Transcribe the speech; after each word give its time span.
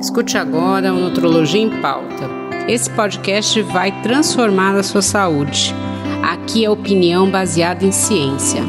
Escute 0.00 0.38
agora 0.38 0.94
o 0.94 1.00
Nutrologia 1.00 1.60
em 1.60 1.82
Pauta. 1.82 2.28
Esse 2.68 2.88
podcast 2.94 3.60
vai 3.62 3.90
transformar 4.00 4.76
a 4.76 4.82
sua 4.84 5.02
saúde. 5.02 5.74
Aqui 6.22 6.64
é 6.64 6.70
opinião 6.70 7.28
baseada 7.28 7.84
em 7.84 7.90
ciência. 7.90 8.60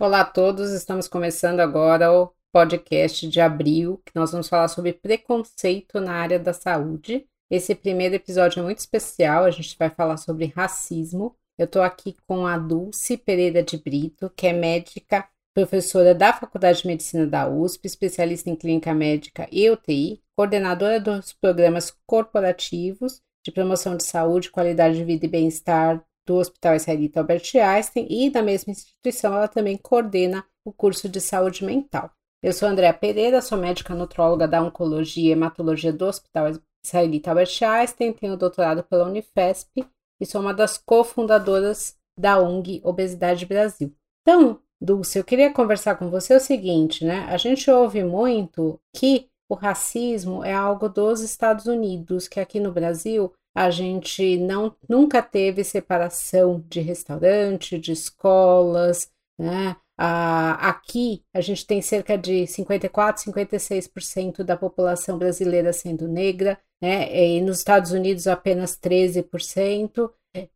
Olá 0.00 0.20
a 0.20 0.24
todos, 0.24 0.70
estamos 0.72 1.06
começando 1.06 1.60
agora 1.60 2.10
o 2.10 2.32
podcast 2.50 3.28
de 3.28 3.42
abril, 3.42 4.00
que 4.06 4.12
nós 4.14 4.32
vamos 4.32 4.48
falar 4.48 4.68
sobre 4.68 4.94
preconceito 4.94 6.00
na 6.00 6.14
área 6.14 6.38
da 6.38 6.54
saúde. 6.54 7.26
Esse 7.50 7.74
primeiro 7.74 8.14
episódio 8.14 8.60
é 8.60 8.62
muito 8.62 8.78
especial, 8.78 9.44
a 9.44 9.50
gente 9.50 9.76
vai 9.78 9.90
falar 9.90 10.16
sobre 10.16 10.50
racismo. 10.56 11.36
Eu 11.58 11.66
estou 11.66 11.82
aqui 11.82 12.16
com 12.26 12.46
a 12.46 12.56
Dulce 12.56 13.18
Pereira 13.18 13.62
de 13.62 13.76
Brito, 13.76 14.32
que 14.34 14.46
é 14.46 14.52
médica 14.54 15.28
professora 15.58 16.14
da 16.14 16.32
Faculdade 16.32 16.82
de 16.82 16.86
Medicina 16.86 17.26
da 17.26 17.48
USP, 17.48 17.86
especialista 17.86 18.48
em 18.48 18.54
clínica 18.54 18.94
médica 18.94 19.48
e 19.50 19.68
UTI, 19.68 20.22
coordenadora 20.36 21.00
dos 21.00 21.32
programas 21.32 21.92
corporativos 22.06 23.20
de 23.44 23.50
promoção 23.50 23.96
de 23.96 24.04
saúde, 24.04 24.52
qualidade 24.52 24.96
de 24.96 25.04
vida 25.04 25.26
e 25.26 25.28
bem-estar 25.28 26.00
do 26.24 26.36
Hospital 26.36 26.76
Israelita 26.76 27.18
Albert 27.18 27.42
Einstein 27.56 28.06
e 28.08 28.30
da 28.30 28.40
mesma 28.40 28.70
instituição 28.70 29.34
ela 29.34 29.48
também 29.48 29.76
coordena 29.76 30.44
o 30.64 30.72
curso 30.72 31.08
de 31.08 31.20
saúde 31.20 31.64
mental. 31.64 32.08
Eu 32.40 32.52
sou 32.52 32.68
Andréa 32.68 32.94
Pereira, 32.94 33.42
sou 33.42 33.58
médica 33.58 33.96
nutróloga 33.96 34.46
da 34.46 34.62
Oncologia 34.62 35.30
e 35.30 35.32
Hematologia 35.32 35.92
do 35.92 36.04
Hospital 36.06 36.52
Israelita 36.84 37.30
Albert 37.30 37.58
Einstein, 37.64 38.12
tenho 38.12 38.36
doutorado 38.36 38.84
pela 38.84 39.08
Unifesp 39.08 39.84
e 40.20 40.24
sou 40.24 40.40
uma 40.40 40.54
das 40.54 40.78
cofundadoras 40.78 41.96
da 42.16 42.38
ONG 42.38 42.80
Obesidade 42.84 43.44
Brasil. 43.44 43.92
Então, 44.22 44.60
Dulce, 44.80 45.18
eu 45.18 45.24
queria 45.24 45.52
conversar 45.52 45.96
com 45.96 46.08
você 46.08 46.34
o 46.34 46.40
seguinte, 46.40 47.04
né? 47.04 47.26
A 47.28 47.36
gente 47.36 47.70
ouve 47.70 48.04
muito 48.04 48.80
que 48.94 49.28
o 49.48 49.54
racismo 49.54 50.44
é 50.44 50.52
algo 50.52 50.88
dos 50.88 51.20
Estados 51.20 51.66
Unidos, 51.66 52.28
que 52.28 52.38
aqui 52.38 52.60
no 52.60 52.72
Brasil 52.72 53.32
a 53.56 53.70
gente 53.70 54.36
não 54.38 54.74
nunca 54.88 55.20
teve 55.20 55.64
separação 55.64 56.64
de 56.68 56.80
restaurante, 56.80 57.78
de 57.78 57.92
escolas, 57.92 59.10
né? 59.38 59.76
Ah, 60.00 60.68
aqui 60.68 61.24
a 61.34 61.40
gente 61.40 61.66
tem 61.66 61.82
cerca 61.82 62.16
de 62.16 62.46
54, 62.46 63.24
56% 63.24 64.44
da 64.44 64.56
população 64.56 65.18
brasileira 65.18 65.72
sendo 65.72 66.06
negra, 66.06 66.56
né? 66.80 67.12
E 67.12 67.40
nos 67.40 67.58
Estados 67.58 67.90
Unidos 67.90 68.28
apenas 68.28 68.76
13%. 68.76 70.08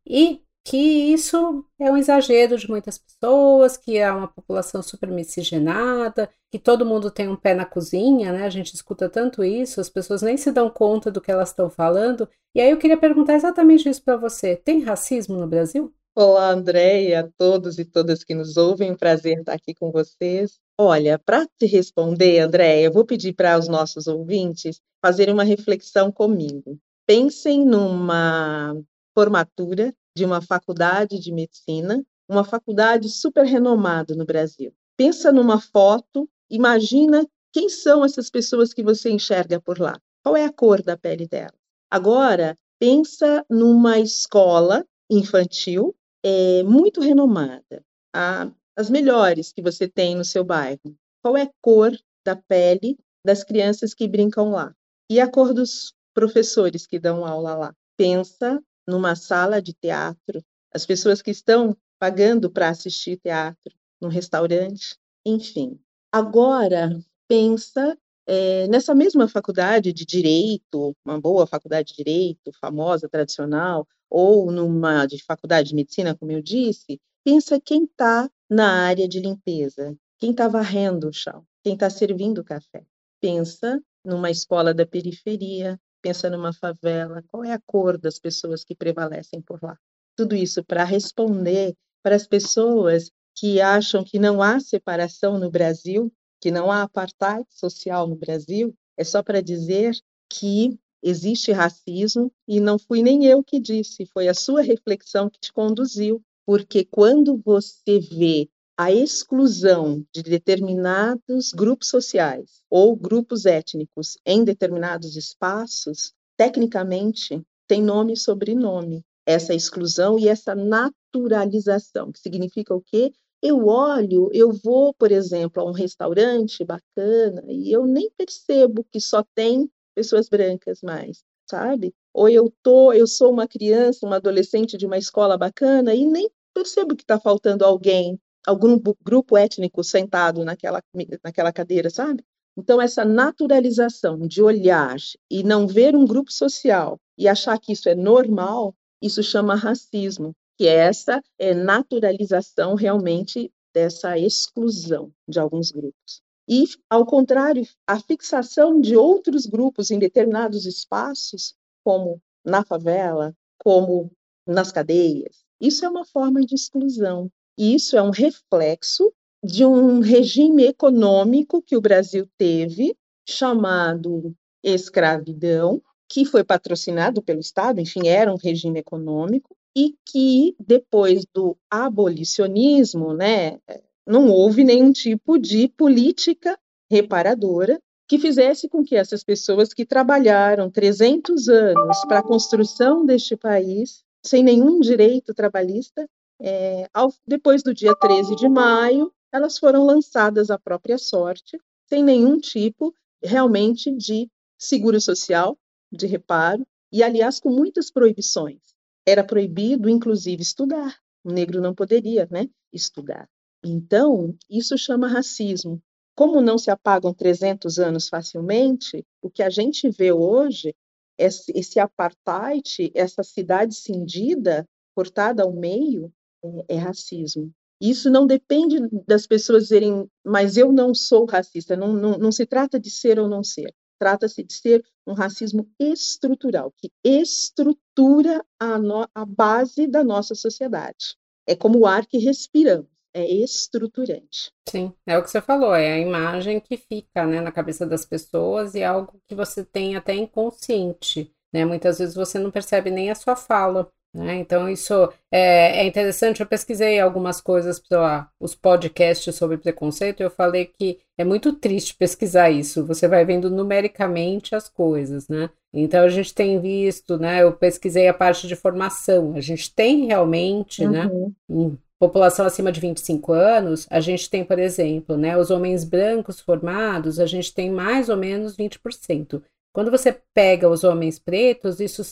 E 0.07 0.41
que 0.65 0.77
isso 0.77 1.65
é 1.77 1.91
um 1.91 1.97
exagero 1.97 2.57
de 2.57 2.69
muitas 2.69 2.97
pessoas, 2.97 3.75
que 3.75 3.97
é 3.97 4.09
uma 4.09 4.27
população 4.27 4.81
super 4.81 5.09
miscigenada, 5.09 6.29
que 6.49 6.57
todo 6.57 6.85
mundo 6.85 7.11
tem 7.11 7.27
um 7.27 7.35
pé 7.35 7.53
na 7.53 7.65
cozinha, 7.65 8.31
né? 8.31 8.45
A 8.45 8.49
gente 8.49 8.73
escuta 8.73 9.09
tanto 9.09 9.43
isso, 9.43 9.81
as 9.81 9.89
pessoas 9.89 10.21
nem 10.21 10.37
se 10.37 10.51
dão 10.51 10.69
conta 10.69 11.11
do 11.11 11.19
que 11.19 11.31
elas 11.31 11.49
estão 11.49 11.69
falando. 11.69 12.29
E 12.55 12.61
aí 12.61 12.71
eu 12.71 12.77
queria 12.77 12.97
perguntar 12.97 13.33
exatamente 13.33 13.89
isso 13.89 14.01
para 14.03 14.15
você. 14.15 14.55
Tem 14.55 14.81
racismo 14.81 15.37
no 15.37 15.47
Brasil? 15.47 15.93
Olá, 16.15 16.51
Andréia, 16.51 17.21
a 17.21 17.29
todos 17.37 17.77
e 17.79 17.83
todas 17.83 18.23
que 18.23 18.35
nos 18.35 18.55
ouvem, 18.55 18.91
um 18.91 18.95
prazer 18.95 19.39
estar 19.39 19.53
aqui 19.53 19.73
com 19.73 19.91
vocês. 19.91 20.59
Olha, 20.79 21.19
para 21.19 21.45
te 21.59 21.65
responder, 21.65 22.39
Andréia, 22.39 22.85
eu 22.85 22.91
vou 22.91 23.03
pedir 23.03 23.33
para 23.33 23.57
os 23.57 23.67
nossos 23.67 24.07
ouvintes 24.07 24.79
fazerem 25.03 25.33
uma 25.33 25.43
reflexão 25.43 26.11
comigo. 26.11 26.79
Pensem 27.05 27.65
numa 27.65 28.79
formatura 29.13 29.93
de 30.15 30.25
uma 30.25 30.41
faculdade 30.41 31.19
de 31.19 31.31
medicina, 31.31 32.03
uma 32.29 32.43
faculdade 32.43 33.09
super 33.09 33.45
renomada 33.45 34.15
no 34.15 34.25
Brasil. 34.25 34.73
Pensa 34.97 35.31
numa 35.31 35.59
foto, 35.59 36.29
imagina 36.49 37.25
quem 37.51 37.69
são 37.69 38.03
essas 38.03 38.29
pessoas 38.29 38.73
que 38.73 38.83
você 38.83 39.09
enxerga 39.09 39.59
por 39.59 39.79
lá. 39.79 39.99
Qual 40.23 40.37
é 40.37 40.45
a 40.45 40.53
cor 40.53 40.81
da 40.81 40.97
pele 40.97 41.27
dela? 41.27 41.53
Agora, 41.89 42.57
pensa 42.79 43.45
numa 43.49 43.99
escola 43.99 44.85
infantil 45.09 45.95
é, 46.23 46.63
muito 46.63 47.01
renomada, 47.01 47.83
a, 48.15 48.49
as 48.75 48.89
melhores 48.89 49.51
que 49.51 49.61
você 49.61 49.87
tem 49.87 50.15
no 50.15 50.25
seu 50.25 50.43
bairro. 50.43 50.95
Qual 51.21 51.37
é 51.37 51.43
a 51.43 51.51
cor 51.61 51.91
da 52.25 52.35
pele 52.35 52.97
das 53.25 53.43
crianças 53.43 53.93
que 53.93 54.07
brincam 54.07 54.51
lá? 54.51 54.73
E 55.09 55.19
a 55.19 55.29
cor 55.29 55.53
dos 55.53 55.93
professores 56.13 56.87
que 56.87 56.99
dão 56.99 57.25
aula 57.25 57.55
lá? 57.55 57.75
Pensa 57.97 58.61
numa 58.87 59.15
sala 59.15 59.61
de 59.61 59.73
teatro, 59.73 60.43
as 60.73 60.85
pessoas 60.85 61.21
que 61.21 61.31
estão 61.31 61.75
pagando 61.99 62.49
para 62.49 62.69
assistir 62.69 63.17
teatro, 63.17 63.73
num 64.01 64.09
restaurante, 64.09 64.97
enfim. 65.25 65.79
Agora, 66.11 66.99
pensa 67.27 67.97
é, 68.27 68.67
nessa 68.67 68.93
mesma 68.95 69.27
faculdade 69.27 69.93
de 69.93 70.05
direito, 70.05 70.95
uma 71.05 71.19
boa 71.19 71.45
faculdade 71.45 71.89
de 71.89 72.03
direito, 72.03 72.51
famosa, 72.59 73.09
tradicional, 73.09 73.87
ou 74.09 74.51
numa 74.51 75.05
de 75.05 75.23
faculdade 75.23 75.69
de 75.69 75.75
medicina, 75.75 76.15
como 76.15 76.31
eu 76.31 76.41
disse, 76.41 76.99
pensa 77.23 77.59
quem 77.59 77.85
está 77.85 78.29
na 78.49 78.85
área 78.85 79.07
de 79.07 79.19
limpeza, 79.19 79.95
quem 80.19 80.31
está 80.31 80.47
varrendo 80.47 81.09
o 81.09 81.13
chão, 81.13 81.45
quem 81.63 81.73
está 81.73 81.89
servindo 81.89 82.39
o 82.39 82.43
café. 82.43 82.85
Pensa 83.19 83.81
numa 84.05 84.29
escola 84.29 84.73
da 84.73 84.85
periferia, 84.85 85.79
pensa 86.03 86.29
numa 86.29 86.51
favela, 86.51 87.23
qual 87.29 87.45
é 87.45 87.53
a 87.53 87.61
cor 87.65 87.97
das 87.97 88.19
pessoas 88.19 88.63
que 88.63 88.75
prevalecem 88.75 89.41
por 89.41 89.63
lá? 89.63 89.77
Tudo 90.17 90.35
isso 90.35 90.63
para 90.63 90.83
responder 90.83 91.73
para 92.03 92.17
as 92.17 92.27
pessoas 92.27 93.09
que 93.33 93.61
acham 93.61 94.03
que 94.03 94.19
não 94.19 94.41
há 94.41 94.59
separação 94.59 95.39
no 95.39 95.49
Brasil, 95.49 96.11
que 96.41 96.51
não 96.51 96.69
há 96.69 96.83
apartheid 96.83 97.45
social 97.49 98.05
no 98.05 98.17
Brasil, 98.17 98.75
é 98.97 99.03
só 99.05 99.23
para 99.23 99.41
dizer 99.41 99.95
que 100.29 100.77
existe 101.01 101.51
racismo 101.51 102.31
e 102.47 102.59
não 102.59 102.77
fui 102.77 103.01
nem 103.01 103.25
eu 103.25 103.41
que 103.41 103.59
disse, 103.59 104.05
foi 104.07 104.27
a 104.27 104.33
sua 104.33 104.61
reflexão 104.61 105.29
que 105.29 105.39
te 105.39 105.53
conduziu, 105.53 106.21
porque 106.45 106.83
quando 106.83 107.41
você 107.43 107.99
vê 107.99 108.49
a 108.75 108.91
exclusão 108.91 110.03
de 110.11 110.23
determinados 110.23 111.51
grupos 111.51 111.89
sociais 111.89 112.63
ou 112.69 112.95
grupos 112.95 113.45
étnicos 113.45 114.17
em 114.25 114.43
determinados 114.43 115.15
espaços, 115.15 116.11
tecnicamente, 116.35 117.41
tem 117.67 117.83
nome 117.83 118.13
e 118.13 118.17
sobrenome. 118.17 119.05
Essa 119.25 119.53
exclusão 119.53 120.17
e 120.17 120.27
essa 120.27 120.55
naturalização, 120.55 122.11
que 122.11 122.19
significa 122.19 122.73
o 122.73 122.81
quê? 122.81 123.11
Eu 123.41 123.67
olho, 123.67 124.29
eu 124.33 124.51
vou, 124.51 124.93
por 124.93 125.11
exemplo, 125.11 125.61
a 125.61 125.65
um 125.65 125.71
restaurante 125.71 126.63
bacana 126.65 127.43
e 127.47 127.71
eu 127.71 127.85
nem 127.85 128.09
percebo 128.17 128.85
que 128.91 128.99
só 128.99 129.23
tem 129.35 129.69
pessoas 129.93 130.27
brancas 130.27 130.81
mais, 130.81 131.23
sabe? 131.49 131.93
Ou 132.13 132.27
eu 132.27 132.51
tô, 132.63 132.91
eu 132.91 133.05
sou 133.05 133.31
uma 133.31 133.47
criança, 133.47 134.05
uma 134.05 134.15
adolescente 134.15 134.77
de 134.77 134.85
uma 134.85 134.97
escola 134.97 135.37
bacana 135.37 135.93
e 135.93 136.05
nem 136.05 136.29
percebo 136.53 136.95
que 136.95 137.03
está 137.03 137.19
faltando 137.19 137.63
alguém 137.63 138.19
algum 138.45 138.79
grupo 139.03 139.37
étnico 139.37 139.83
sentado 139.83 140.43
naquela, 140.43 140.81
naquela 141.23 141.51
cadeira, 141.51 141.89
sabe? 141.89 142.23
Então, 142.55 142.81
essa 142.81 143.03
naturalização 143.03 144.19
de 144.27 144.41
olhar 144.41 144.95
e 145.29 145.43
não 145.43 145.67
ver 145.67 145.95
um 145.95 146.05
grupo 146.05 146.31
social 146.31 146.99
e 147.17 147.27
achar 147.27 147.59
que 147.59 147.73
isso 147.73 147.89
é 147.89 147.95
normal, 147.95 148.75
isso 149.01 149.23
chama 149.23 149.55
racismo, 149.55 150.35
que 150.57 150.67
é 150.67 150.75
essa 150.75 151.21
é, 151.39 151.53
naturalização 151.53 152.75
realmente 152.75 153.51
dessa 153.73 154.17
exclusão 154.19 155.11
de 155.27 155.39
alguns 155.39 155.71
grupos. 155.71 156.21
E, 156.47 156.65
ao 156.89 157.05
contrário, 157.05 157.65
a 157.87 157.99
fixação 157.99 158.79
de 158.79 158.95
outros 158.95 159.45
grupos 159.45 159.89
em 159.89 159.97
determinados 159.97 160.65
espaços, 160.65 161.55
como 161.83 162.21
na 162.45 162.63
favela, 162.63 163.33
como 163.57 164.11
nas 164.45 164.71
cadeias, 164.71 165.43
isso 165.59 165.85
é 165.85 165.89
uma 165.89 166.05
forma 166.05 166.41
de 166.41 166.53
exclusão. 166.53 167.31
Isso 167.57 167.97
é 167.97 168.01
um 168.01 168.09
reflexo 168.09 169.13
de 169.43 169.65
um 169.65 169.99
regime 169.99 170.63
econômico 170.63 171.61
que 171.61 171.75
o 171.75 171.81
Brasil 171.81 172.27
teve, 172.37 172.95
chamado 173.27 174.33
escravidão, 174.63 175.81
que 176.09 176.25
foi 176.25 176.43
patrocinado 176.43 177.21
pelo 177.21 177.39
Estado, 177.39 177.81
enfim, 177.81 178.07
era 178.07 178.31
um 178.31 178.37
regime 178.37 178.79
econômico, 178.79 179.55
e 179.75 179.95
que 180.05 180.55
depois 180.59 181.25
do 181.33 181.57
abolicionismo, 181.69 183.13
né, 183.13 183.59
não 184.05 184.29
houve 184.29 184.63
nenhum 184.63 184.91
tipo 184.91 185.37
de 185.37 185.67
política 185.67 186.57
reparadora 186.89 187.79
que 188.07 188.19
fizesse 188.19 188.69
com 188.69 188.83
que 188.83 188.95
essas 188.95 189.23
pessoas 189.23 189.73
que 189.73 189.85
trabalharam 189.85 190.69
300 190.69 191.47
anos 191.47 192.01
para 192.07 192.19
a 192.19 192.23
construção 192.23 193.05
deste 193.05 193.35
país, 193.35 194.03
sem 194.23 194.43
nenhum 194.43 194.79
direito 194.79 195.33
trabalhista, 195.33 196.07
é, 196.41 196.89
ao, 196.93 197.13
depois 197.25 197.63
do 197.63 197.73
dia 197.73 197.95
13 197.95 198.35
de 198.35 198.49
maio, 198.49 199.13
elas 199.31 199.57
foram 199.57 199.85
lançadas 199.85 200.49
à 200.49 200.59
própria 200.59 200.97
sorte, 200.97 201.57
sem 201.87 202.03
nenhum 202.03 202.39
tipo 202.39 202.93
realmente 203.21 203.91
de 203.95 204.29
seguro 204.57 204.99
social, 204.99 205.57
de 205.91 206.05
reparo, 206.05 206.65
e 206.91 207.01
aliás 207.01 207.39
com 207.39 207.49
muitas 207.49 207.89
proibições. 207.89 208.61
Era 209.05 209.23
proibido, 209.23 209.89
inclusive, 209.89 210.41
estudar. 210.41 210.97
O 211.23 211.31
negro 211.31 211.61
não 211.61 211.73
poderia 211.73 212.27
né, 212.29 212.47
estudar. 212.71 213.27
Então, 213.63 214.35
isso 214.49 214.77
chama 214.77 215.07
racismo. 215.07 215.81
como 216.15 216.41
não 216.41 216.59
se 216.59 216.69
apagam 216.69 217.11
300 217.11 217.79
anos 217.79 218.07
facilmente, 218.07 219.03
o 219.19 219.31
que 219.31 219.41
a 219.41 219.49
gente 219.49 219.89
vê 219.89 220.11
hoje, 220.11 220.75
esse, 221.17 221.79
apartheid, 221.79 222.91
essa 222.93 223.23
cidade 223.23 223.73
cindida, 223.73 224.67
cortada 224.93 225.41
ao 225.41 225.51
meio, 225.51 226.13
é, 226.43 226.75
é 226.75 226.77
racismo. 226.77 227.51
Isso 227.81 228.09
não 228.09 228.25
depende 228.25 228.79
das 229.05 229.27
pessoas 229.27 229.63
dizerem, 229.63 230.09
mas 230.25 230.55
eu 230.57 230.71
não 230.71 230.93
sou 230.93 231.25
racista. 231.25 231.75
Não, 231.75 231.93
não, 231.93 232.17
não 232.17 232.31
se 232.31 232.45
trata 232.45 232.79
de 232.79 232.89
ser 232.89 233.19
ou 233.19 233.27
não 233.27 233.43
ser. 233.43 233.73
Trata-se 233.99 234.43
de 234.43 234.53
ser 234.53 234.83
um 235.05 235.13
racismo 235.13 235.69
estrutural, 235.79 236.73
que 236.77 236.89
estrutura 237.03 238.43
a, 238.59 238.77
no, 238.77 239.07
a 239.13 239.25
base 239.25 239.87
da 239.87 240.03
nossa 240.03 240.35
sociedade. 240.35 241.15
É 241.47 241.55
como 241.55 241.79
o 241.79 241.85
ar 241.85 242.05
que 242.05 242.17
respiramos 242.17 242.93
é 243.13 243.25
estruturante. 243.31 244.51
Sim, 244.67 244.93
é 245.05 245.17
o 245.17 245.23
que 245.23 245.29
você 245.29 245.39
falou, 245.39 245.75
é 245.75 245.93
a 245.93 245.99
imagem 245.99 246.59
que 246.59 246.75
fica 246.75 247.25
né, 247.25 247.39
na 247.39 247.51
cabeça 247.51 247.85
das 247.85 248.05
pessoas 248.05 248.73
e 248.73 248.79
é 248.79 248.85
algo 248.85 249.21
que 249.27 249.35
você 249.35 249.63
tem 249.63 249.95
até 249.95 250.15
inconsciente. 250.15 251.31
Né? 251.53 251.63
Muitas 251.63 251.99
vezes 251.99 252.15
você 252.15 252.39
não 252.39 252.49
percebe 252.49 252.89
nem 252.89 253.11
a 253.11 253.15
sua 253.15 253.35
fala. 253.35 253.91
Né? 254.13 254.35
Então, 254.35 254.69
isso 254.69 254.93
é, 255.31 255.79
é, 255.79 255.85
interessante. 255.87 256.39
Eu 256.39 256.45
pesquisei 256.45 256.99
algumas 256.99 257.41
coisas, 257.41 257.81
lá, 257.89 258.29
os 258.39 258.53
podcasts 258.53 259.33
sobre 259.33 259.57
preconceito, 259.57 260.19
e 260.19 260.23
eu 260.23 260.29
falei 260.29 260.65
que 260.65 260.99
é 261.17 261.23
muito 261.23 261.53
triste 261.53 261.95
pesquisar 261.95 262.51
isso. 262.51 262.85
Você 262.85 263.07
vai 263.07 263.25
vendo 263.25 263.49
numericamente 263.49 264.53
as 264.53 264.69
coisas, 264.69 265.27
né? 265.27 265.49
Então, 265.73 266.03
a 266.05 266.09
gente 266.09 266.33
tem 266.33 266.59
visto, 266.59 267.17
né? 267.17 267.41
Eu 267.41 267.53
pesquisei 267.53 268.07
a 268.07 268.13
parte 268.13 268.47
de 268.47 268.55
formação. 268.55 269.33
A 269.35 269.41
gente 269.41 269.73
tem 269.73 270.05
realmente, 270.05 270.87
né, 270.87 271.07
uhum. 271.07 271.33
né? 271.49 271.77
população 271.99 272.45
acima 272.45 272.69
de 272.69 272.81
25 272.81 273.31
anos, 273.31 273.87
a 273.89 274.01
gente 274.01 274.29
tem, 274.29 274.43
por 274.43 274.59
exemplo, 274.59 275.15
né, 275.15 275.37
os 275.37 275.49
homens 275.49 275.85
brancos 275.85 276.41
formados, 276.41 277.17
a 277.17 277.25
gente 277.25 277.53
tem 277.53 277.71
mais 277.71 278.09
ou 278.09 278.17
menos 278.17 278.57
20%. 278.57 279.41
Quando 279.73 279.89
você 279.89 280.15
pega 280.33 280.69
os 280.69 280.83
homens 280.83 281.17
pretos, 281.17 281.79
isso 281.79 282.03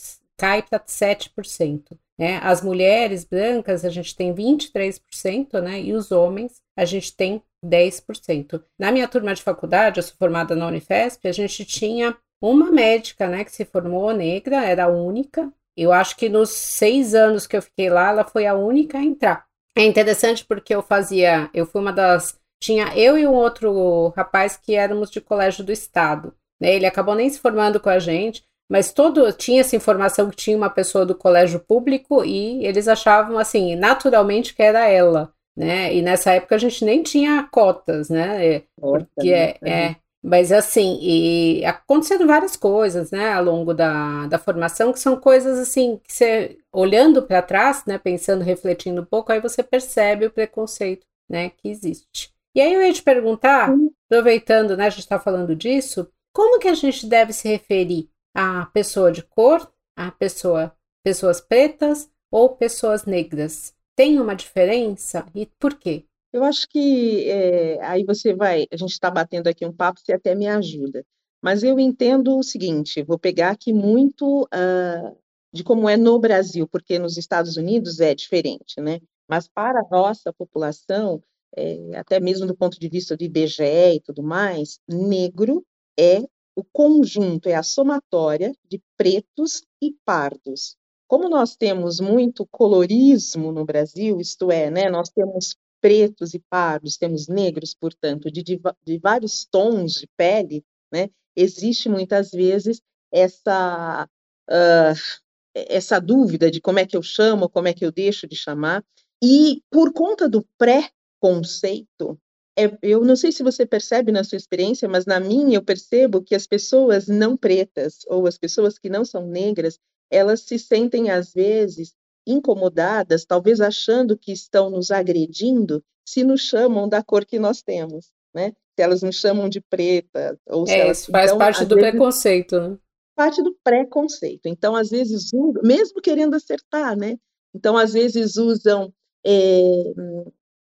cai 0.41 0.63
para 0.63 0.79
7%. 0.79 1.95
Né? 2.17 2.39
As 2.41 2.63
mulheres 2.63 3.23
brancas, 3.23 3.85
a 3.85 3.89
gente 3.89 4.15
tem 4.15 4.33
23%, 4.33 5.61
né? 5.61 5.79
E 5.79 5.93
os 5.93 6.11
homens, 6.11 6.59
a 6.75 6.83
gente 6.83 7.15
tem 7.15 7.43
10%. 7.63 8.63
Na 8.79 8.91
minha 8.91 9.07
turma 9.07 9.35
de 9.35 9.43
faculdade, 9.43 9.99
eu 9.99 10.03
sou 10.03 10.15
formada 10.17 10.55
na 10.55 10.65
Unifesp, 10.65 11.27
a 11.27 11.31
gente 11.31 11.63
tinha 11.63 12.17
uma 12.41 12.71
médica, 12.71 13.27
né, 13.27 13.43
que 13.43 13.51
se 13.51 13.63
formou 13.63 14.11
negra, 14.13 14.65
era 14.65 14.85
a 14.85 14.89
única. 14.89 15.53
Eu 15.77 15.93
acho 15.93 16.17
que 16.17 16.27
nos 16.27 16.49
seis 16.49 17.13
anos 17.13 17.45
que 17.45 17.55
eu 17.55 17.61
fiquei 17.61 17.87
lá, 17.87 18.09
ela 18.09 18.23
foi 18.23 18.47
a 18.47 18.55
única 18.55 18.97
a 18.97 19.03
entrar. 19.03 19.45
É 19.77 19.85
interessante 19.85 20.43
porque 20.43 20.73
eu 20.73 20.81
fazia, 20.81 21.51
eu 21.53 21.67
fui 21.67 21.79
uma 21.79 21.93
das, 21.93 22.35
tinha 22.59 22.97
eu 22.97 23.15
e 23.15 23.27
um 23.27 23.33
outro 23.33 24.07
rapaz 24.17 24.57
que 24.57 24.73
éramos 24.73 25.11
de 25.11 25.21
colégio 25.21 25.63
do 25.63 25.71
estado, 25.71 26.35
né? 26.59 26.73
Ele 26.75 26.87
acabou 26.87 27.13
nem 27.13 27.29
se 27.29 27.39
formando 27.39 27.79
com 27.79 27.89
a 27.89 27.99
gente, 27.99 28.43
mas 28.71 28.93
todo 28.93 29.33
tinha 29.33 29.59
essa 29.59 29.75
informação 29.75 30.29
que 30.29 30.37
tinha 30.37 30.55
uma 30.55 30.69
pessoa 30.69 31.05
do 31.05 31.13
colégio 31.13 31.59
público 31.59 32.23
e 32.23 32.65
eles 32.65 32.87
achavam 32.87 33.37
assim, 33.37 33.75
naturalmente 33.75 34.55
que 34.55 34.63
era 34.63 34.87
ela, 34.87 35.33
né? 35.57 35.93
E 35.93 36.01
nessa 36.01 36.31
época 36.31 36.55
a 36.55 36.57
gente 36.57 36.85
nem 36.85 37.03
tinha 37.03 37.45
cotas, 37.51 38.09
né? 38.09 38.61
Porque 38.79 39.29
é, 39.29 39.57
é, 39.61 39.95
mas 40.23 40.53
assim, 40.53 40.97
e 41.01 41.65
acontecendo 41.65 42.25
várias 42.25 42.55
coisas, 42.55 43.11
né, 43.11 43.33
ao 43.33 43.43
longo 43.43 43.73
da, 43.73 44.27
da 44.27 44.39
formação, 44.39 44.93
que 44.93 45.01
são 45.01 45.19
coisas 45.19 45.59
assim, 45.59 45.99
que 46.01 46.13
você, 46.13 46.57
olhando 46.71 47.23
para 47.23 47.41
trás, 47.41 47.83
né, 47.85 47.97
pensando, 47.97 48.41
refletindo 48.41 49.01
um 49.01 49.05
pouco, 49.05 49.33
aí 49.33 49.41
você 49.41 49.61
percebe 49.61 50.27
o 50.27 50.31
preconceito, 50.31 51.05
né, 51.29 51.49
que 51.49 51.67
existe. 51.67 52.31
E 52.55 52.61
aí 52.61 52.73
eu 52.73 52.81
ia 52.81 52.93
te 52.93 53.03
perguntar, 53.03 53.69
aproveitando, 54.09 54.77
né, 54.77 54.85
a 54.85 54.89
gente 54.89 54.99
está 54.99 55.19
falando 55.19 55.53
disso, 55.57 56.07
como 56.33 56.57
que 56.57 56.69
a 56.69 56.73
gente 56.73 57.05
deve 57.05 57.33
se 57.33 57.49
referir 57.49 58.09
a 58.33 58.65
pessoa 58.67 59.11
de 59.11 59.23
cor, 59.23 59.71
a 59.95 60.11
pessoa, 60.11 60.75
pessoas 61.03 61.41
pretas 61.41 62.09
ou 62.29 62.55
pessoas 62.55 63.05
negras? 63.05 63.73
Tem 63.95 64.19
uma 64.19 64.35
diferença 64.35 65.25
e 65.35 65.45
por 65.45 65.75
quê? 65.75 66.05
Eu 66.33 66.43
acho 66.43 66.67
que 66.69 67.29
é, 67.29 67.83
aí 67.83 68.05
você 68.05 68.33
vai, 68.33 68.65
a 68.71 68.77
gente 68.77 68.91
está 68.91 69.11
batendo 69.11 69.47
aqui 69.47 69.65
um 69.65 69.73
papo, 69.73 69.99
você 69.99 70.13
até 70.13 70.33
me 70.33 70.47
ajuda. 70.47 71.05
Mas 71.41 71.63
eu 71.63 71.79
entendo 71.79 72.37
o 72.37 72.43
seguinte, 72.43 73.03
vou 73.03 73.17
pegar 73.19 73.49
aqui 73.51 73.73
muito 73.73 74.43
uh, 74.43 75.17
de 75.51 75.63
como 75.63 75.89
é 75.89 75.97
no 75.97 76.19
Brasil, 76.19 76.67
porque 76.67 76.99
nos 76.99 77.17
Estados 77.17 77.57
Unidos 77.57 77.99
é 77.99 78.13
diferente, 78.15 78.79
né? 78.79 79.01
Mas 79.27 79.47
para 79.47 79.79
a 79.79 79.87
nossa 79.89 80.31
população, 80.31 81.21
é, 81.55 81.97
até 81.97 82.19
mesmo 82.19 82.45
do 82.45 82.55
ponto 82.55 82.79
de 82.79 82.87
vista 82.87 83.17
do 83.17 83.23
IBGE 83.23 83.95
e 83.95 84.01
tudo 84.01 84.23
mais, 84.23 84.79
negro 84.87 85.65
é 85.99 86.21
o 86.55 86.63
conjunto, 86.63 87.47
é 87.47 87.55
a 87.55 87.63
somatória 87.63 88.53
de 88.69 88.81
pretos 88.97 89.63
e 89.81 89.95
pardos. 90.05 90.75
Como 91.07 91.27
nós 91.29 91.55
temos 91.55 91.99
muito 91.99 92.45
colorismo 92.47 93.51
no 93.51 93.65
Brasil, 93.65 94.19
isto 94.19 94.51
é, 94.51 94.69
né, 94.69 94.89
nós 94.89 95.09
temos 95.09 95.55
pretos 95.81 96.33
e 96.33 96.39
pardos, 96.49 96.97
temos 96.97 97.27
negros, 97.27 97.73
portanto, 97.73 98.31
de, 98.31 98.43
de, 98.43 98.61
de 98.85 98.99
vários 98.99 99.45
tons 99.45 99.95
de 99.95 100.07
pele, 100.15 100.63
né, 100.91 101.09
existe 101.35 101.89
muitas 101.89 102.31
vezes 102.31 102.81
essa, 103.11 104.07
uh, 104.49 105.21
essa 105.53 105.99
dúvida 105.99 106.49
de 106.51 106.61
como 106.61 106.79
é 106.79 106.85
que 106.85 106.95
eu 106.95 107.01
chamo, 107.01 107.49
como 107.49 107.67
é 107.67 107.73
que 107.73 107.85
eu 107.85 107.91
deixo 107.91 108.27
de 108.27 108.35
chamar, 108.35 108.83
e 109.21 109.61
por 109.69 109.91
conta 109.91 110.29
do 110.29 110.45
pré-conceito, 110.57 112.19
é, 112.65 112.77
eu 112.81 113.03
não 113.03 113.15
sei 113.15 113.31
se 113.31 113.43
você 113.43 113.65
percebe 113.65 114.11
na 114.11 114.23
sua 114.23 114.37
experiência, 114.37 114.87
mas 114.87 115.05
na 115.05 115.19
minha 115.19 115.57
eu 115.57 115.63
percebo 115.63 116.21
que 116.21 116.35
as 116.35 116.45
pessoas 116.45 117.07
não 117.07 117.37
pretas 117.37 117.99
ou 118.07 118.27
as 118.27 118.37
pessoas 118.37 118.77
que 118.77 118.89
não 118.89 119.05
são 119.05 119.27
negras, 119.27 119.79
elas 120.09 120.41
se 120.41 120.59
sentem 120.59 121.09
às 121.09 121.33
vezes 121.33 121.93
incomodadas, 122.27 123.25
talvez 123.25 123.61
achando 123.61 124.17
que 124.17 124.31
estão 124.31 124.69
nos 124.69 124.91
agredindo, 124.91 125.83
se 126.05 126.23
nos 126.23 126.41
chamam 126.41 126.87
da 126.87 127.01
cor 127.01 127.25
que 127.25 127.39
nós 127.39 127.61
temos, 127.61 128.11
né? 128.33 128.51
Se 128.75 128.83
elas 128.83 129.01
nos 129.01 129.15
chamam 129.15 129.49
de 129.49 129.61
preta, 129.61 130.37
ou 130.47 130.67
se 130.67 130.73
é, 130.73 130.81
elas 130.81 131.05
faz 131.05 131.27
então, 131.27 131.37
parte 131.37 131.65
do 131.65 131.75
vezes, 131.75 131.91
preconceito, 131.91 132.59
né? 132.59 132.77
Parte 133.15 133.41
do 133.41 133.55
preconceito. 133.63 134.45
Então, 134.45 134.75
às 134.75 134.89
vezes, 134.89 135.29
mesmo 135.63 136.01
querendo 136.01 136.35
acertar, 136.35 136.95
né? 136.97 137.17
Então, 137.53 137.77
às 137.77 137.93
vezes 137.93 138.37
usam 138.37 138.93
é, 139.25 139.83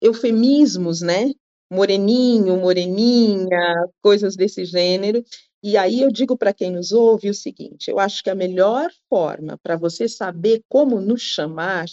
eufemismos, 0.00 1.00
né? 1.00 1.32
Moreninho, 1.70 2.56
moreninha, 2.56 3.86
coisas 4.02 4.36
desse 4.36 4.64
gênero, 4.64 5.22
e 5.62 5.76
aí 5.76 6.00
eu 6.00 6.10
digo 6.10 6.36
para 6.36 6.52
quem 6.52 6.70
nos 6.70 6.90
ouve 6.92 7.30
o 7.30 7.34
seguinte: 7.34 7.90
eu 7.90 7.98
acho 7.98 8.22
que 8.22 8.30
a 8.30 8.34
melhor 8.34 8.90
forma 9.08 9.58
para 9.62 9.76
você 9.76 10.08
saber 10.08 10.62
como 10.68 11.00
nos 11.00 11.22
chamar 11.22 11.86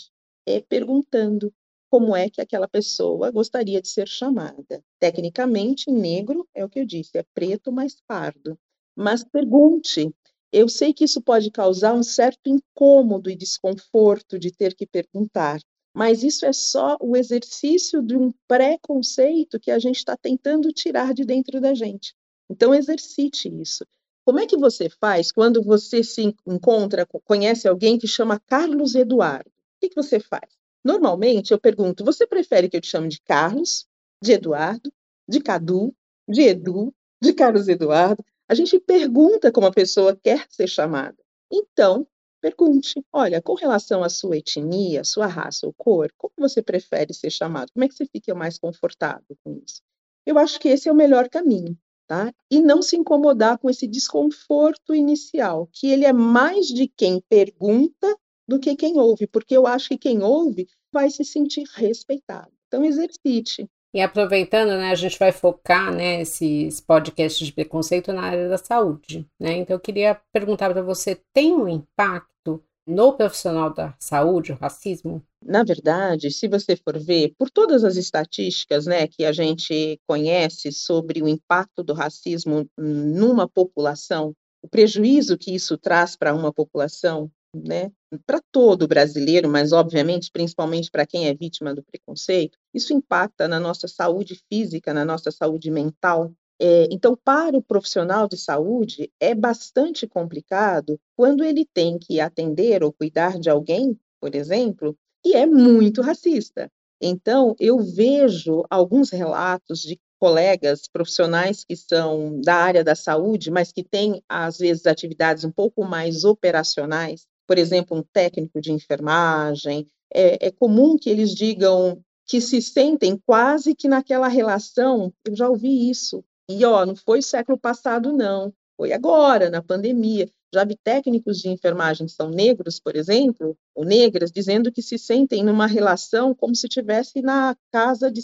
é 0.48 0.62
perguntando 0.62 1.54
como 1.90 2.16
é 2.16 2.30
que 2.30 2.42
aquela 2.42 2.68
pessoa 2.68 3.32
gostaria 3.32 3.82
de 3.82 3.88
ser 3.88 4.08
chamada. 4.08 4.84
Tecnicamente, 5.00 5.92
negro 5.92 6.48
é 6.56 6.66
o 6.66 6.70
que 6.70 6.80
eu 6.80 6.86
disse, 6.86 7.18
é 7.18 7.24
preto 7.34 7.72
mais 7.72 7.98
pardo. 8.08 8.58
Mas 8.96 9.24
pergunte. 9.24 10.12
Eu 10.52 10.70
sei 10.70 10.94
que 10.94 11.04
isso 11.04 11.22
pode 11.22 11.52
causar 11.52 11.94
um 11.94 12.02
certo 12.04 12.48
incômodo 12.48 13.30
e 13.30 13.36
desconforto 13.36 14.40
de 14.40 14.50
ter 14.50 14.74
que 14.74 14.88
perguntar, 14.88 15.60
mas 15.98 16.22
isso 16.22 16.46
é 16.46 16.54
só 16.54 16.96
o 17.02 17.18
exercício 17.18 18.04
de 18.04 18.16
um 18.16 18.32
preconceito 18.48 19.60
que 19.60 19.72
a 19.72 19.80
gente 19.80 19.96
está 19.96 20.16
tentando 20.16 20.72
tirar 20.72 21.12
de 21.12 21.26
dentro 21.26 21.60
da 21.60 21.74
gente. 21.74 22.14
Então, 22.48 22.72
exercite 22.72 23.50
isso. 23.50 23.84
Como 24.24 24.40
é 24.40 24.46
que 24.46 24.56
você 24.56 24.90
faz 24.90 25.32
quando 25.32 25.64
você 25.64 26.04
se 26.04 26.36
encontra, 26.46 27.04
conhece 27.26 27.68
alguém 27.68 27.98
que 27.98 28.08
chama 28.08 28.40
Carlos 28.46 28.94
Eduardo? 28.94 29.50
O 29.50 29.80
que, 29.82 29.90
que 29.90 29.96
você 29.96 30.20
faz? 30.20 30.48
Normalmente, 30.86 31.52
eu 31.52 31.60
pergunto: 31.60 32.06
você 32.06 32.28
prefere 32.28 32.70
que 32.70 32.78
eu 32.78 32.82
te 32.82 32.90
chame 32.90 33.08
de 33.08 33.20
Carlos, 33.22 33.88
de 34.22 34.34
Eduardo, 34.34 34.94
de 35.28 35.42
Cadu, 35.42 35.96
de 36.30 36.44
Edu, 36.44 36.94
de 37.20 37.34
Carlos 37.34 37.68
Eduardo? 37.68 38.24
A 38.48 38.54
gente 38.54 38.80
pergunta 38.80 39.52
como 39.52 39.66
a 39.66 39.74
pessoa 39.74 40.16
quer 40.16 40.46
ser 40.48 40.68
chamada. 40.68 41.18
Então, 41.52 42.06
pergunte: 42.50 43.04
olha, 43.12 43.42
com 43.42 43.54
relação 43.54 44.04
à 44.04 44.10
sua 44.10 44.38
etnia, 44.38 45.04
sua 45.04 45.28
raça 45.28 45.66
ou 45.66 45.74
cor, 45.74 46.12
como 46.18 46.34
você 46.38 46.62
prefere 46.62 47.14
ser 47.14 47.30
chamado? 47.30 47.72
Como 47.74 47.84
é 47.84 47.88
que 47.88 47.96
você 47.96 48.06
fica 48.06 48.34
mais 48.36 48.58
confortável 48.58 49.38
com 49.44 49.60
isso? 49.66 49.82
Eu 50.26 50.38
acho 50.38 50.60
que 50.60 50.68
esse 50.70 50.90
é 50.90 50.92
o 50.92 50.96
melhor 50.96 51.30
caminho 51.30 51.78
tá? 52.08 52.34
E 52.50 52.62
não 52.62 52.82
se 52.82 52.96
incomodar 52.96 53.60
com 53.60 53.70
esse 53.70 53.86
desconforto 53.86 54.96
inicial, 54.96 55.68
que 55.74 55.88
ele 55.88 56.06
é 56.06 56.14
mais 56.14 56.68
de 56.68 56.88
quem 56.88 57.22
pergunta 57.30 58.18
do 58.48 58.60
que 58.60 58.76
quem 58.76 58.98
ouve, 58.98 59.28
porque 59.28 59.56
eu 59.56 59.68
acho 59.68 59.90
que 59.90 59.98
quem 59.98 60.24
ouve 60.24 60.68
vai 60.92 61.10
se 61.10 61.26
sentir 61.26 61.66
respeitado. 61.76 62.52
Então 62.68 62.86
exercite. 62.86 63.70
E 63.98 64.00
aproveitando, 64.00 64.78
né, 64.78 64.92
a 64.92 64.96
gente 64.96 65.18
vai 65.18 65.32
focar, 65.32 65.92
né, 65.92 66.22
esses 66.22 66.80
podcasts 66.80 67.48
de 67.48 67.52
preconceito 67.52 68.14
na 68.14 68.22
área 68.22 68.48
da 68.48 68.56
saúde, 68.56 69.28
né? 69.40 69.54
Então 69.54 69.76
eu 69.76 69.80
queria 69.80 70.22
perguntar 70.32 70.70
para 70.72 70.84
você, 70.84 71.20
tem 71.34 71.56
um 71.56 71.68
impacto 71.68 72.64
no 72.88 73.14
profissional 73.14 73.74
da 73.74 73.96
saúde, 74.00 74.52
o 74.52 74.56
racismo? 74.56 75.24
Na 75.44 75.64
verdade, 75.64 76.30
se 76.30 76.48
você 76.48 76.76
for 76.76 77.00
ver, 77.00 77.34
por 77.40 77.50
todas 77.50 77.84
as 77.84 77.96
estatísticas 77.96 78.86
né, 78.86 79.08
que 79.08 79.26
a 79.26 79.32
gente 79.32 80.00
conhece 80.08 80.72
sobre 80.72 81.24
o 81.24 81.28
impacto 81.28 81.84
do 81.84 81.96
racismo 81.96 82.70
numa 82.78 83.50
população, 83.50 84.32
o 84.62 84.70
prejuízo 84.70 85.40
que 85.40 85.56
isso 85.56 85.76
traz 85.76 86.16
para 86.16 86.36
uma 86.36 86.54
população, 86.54 87.32
né, 87.56 87.92
para 88.26 88.42
todo 88.52 88.88
brasileiro, 88.88 89.50
mas 89.50 89.72
obviamente, 89.72 90.32
principalmente 90.32 90.92
para 90.92 91.06
quem 91.06 91.28
é 91.28 91.34
vítima 91.34 91.74
do 91.74 91.84
preconceito, 91.84 92.58
isso 92.74 92.94
impacta 92.94 93.48
na 93.48 93.60
nossa 93.60 93.88
saúde 93.88 94.40
física, 94.52 94.94
na 94.94 95.06
nossa 95.06 95.32
saúde 95.32 95.72
mental. 95.72 96.32
É, 96.60 96.88
então, 96.92 97.16
para 97.24 97.56
o 97.58 97.62
profissional 97.62 98.28
de 98.28 98.38
saúde, 98.38 99.12
é 99.20 99.36
bastante 99.36 100.08
complicado 100.08 101.00
quando 101.16 101.44
ele 101.44 101.66
tem 101.72 102.00
que 102.00 102.20
atender 102.20 102.84
ou 102.84 102.92
cuidar 102.92 103.40
de 103.40 103.50
alguém, 103.50 103.98
por 104.20 104.34
exemplo, 104.34 104.96
que 105.24 105.36
é 105.36 105.46
muito 105.46 106.02
racista. 106.02 106.70
Então, 107.02 107.56
eu 107.60 107.78
vejo 107.80 108.64
alguns 108.70 109.12
relatos 109.12 109.82
de 109.82 110.00
colegas 110.20 110.88
profissionais 110.92 111.64
que 111.64 111.76
são 111.76 112.42
da 112.42 112.56
área 112.56 112.84
da 112.84 112.96
saúde, 112.96 113.52
mas 113.52 113.72
que 113.72 113.84
têm, 113.84 114.24
às 114.28 114.58
vezes, 114.58 114.88
atividades 114.88 115.44
um 115.44 115.52
pouco 115.52 115.84
mais 115.84 116.24
operacionais, 116.24 117.28
por 117.48 117.58
exemplo, 117.58 117.98
um 117.98 118.04
técnico 118.04 118.60
de 118.60 118.72
enfermagem, 118.72 119.88
é, 120.14 120.48
é 120.48 120.52
comum 120.52 120.98
que 120.98 121.10
eles 121.10 121.34
digam 121.34 122.02
que 122.26 122.42
se 122.42 122.62
sentem 122.62 123.18
quase 123.26 123.74
que 123.74 123.88
naquela 123.88 124.28
relação. 124.28 125.14
Eu 125.26 125.36
já 125.36 125.50
ouvi 125.50 125.90
isso. 125.90 126.24
E, 126.50 126.64
ó, 126.66 126.86
não 126.86 126.96
foi 126.96 127.22
século 127.22 127.58
passado, 127.58 128.12
não. 128.12 128.54
Foi 128.76 128.92
agora, 128.92 129.50
na 129.50 129.64
pandemia. 129.64 130.30
Já 130.54 130.64
vi 130.64 130.78
técnicos 130.82 131.40
de 131.40 131.50
enfermagem 131.50 132.06
que 132.08 132.14
são 132.14 132.30
negros, 132.30 132.80
por 132.80 132.96
exemplo, 132.96 133.58
ou 133.76 133.84
negras, 133.84 134.32
dizendo 134.32 134.72
que 134.72 134.82
se 134.82 134.98
sentem 134.98 135.44
numa 135.44 135.68
relação 135.68 136.34
como 136.34 136.56
se 136.56 136.68
estivesse 136.68 137.22
na 137.22 137.56
casa 137.72 138.12
de 138.12 138.22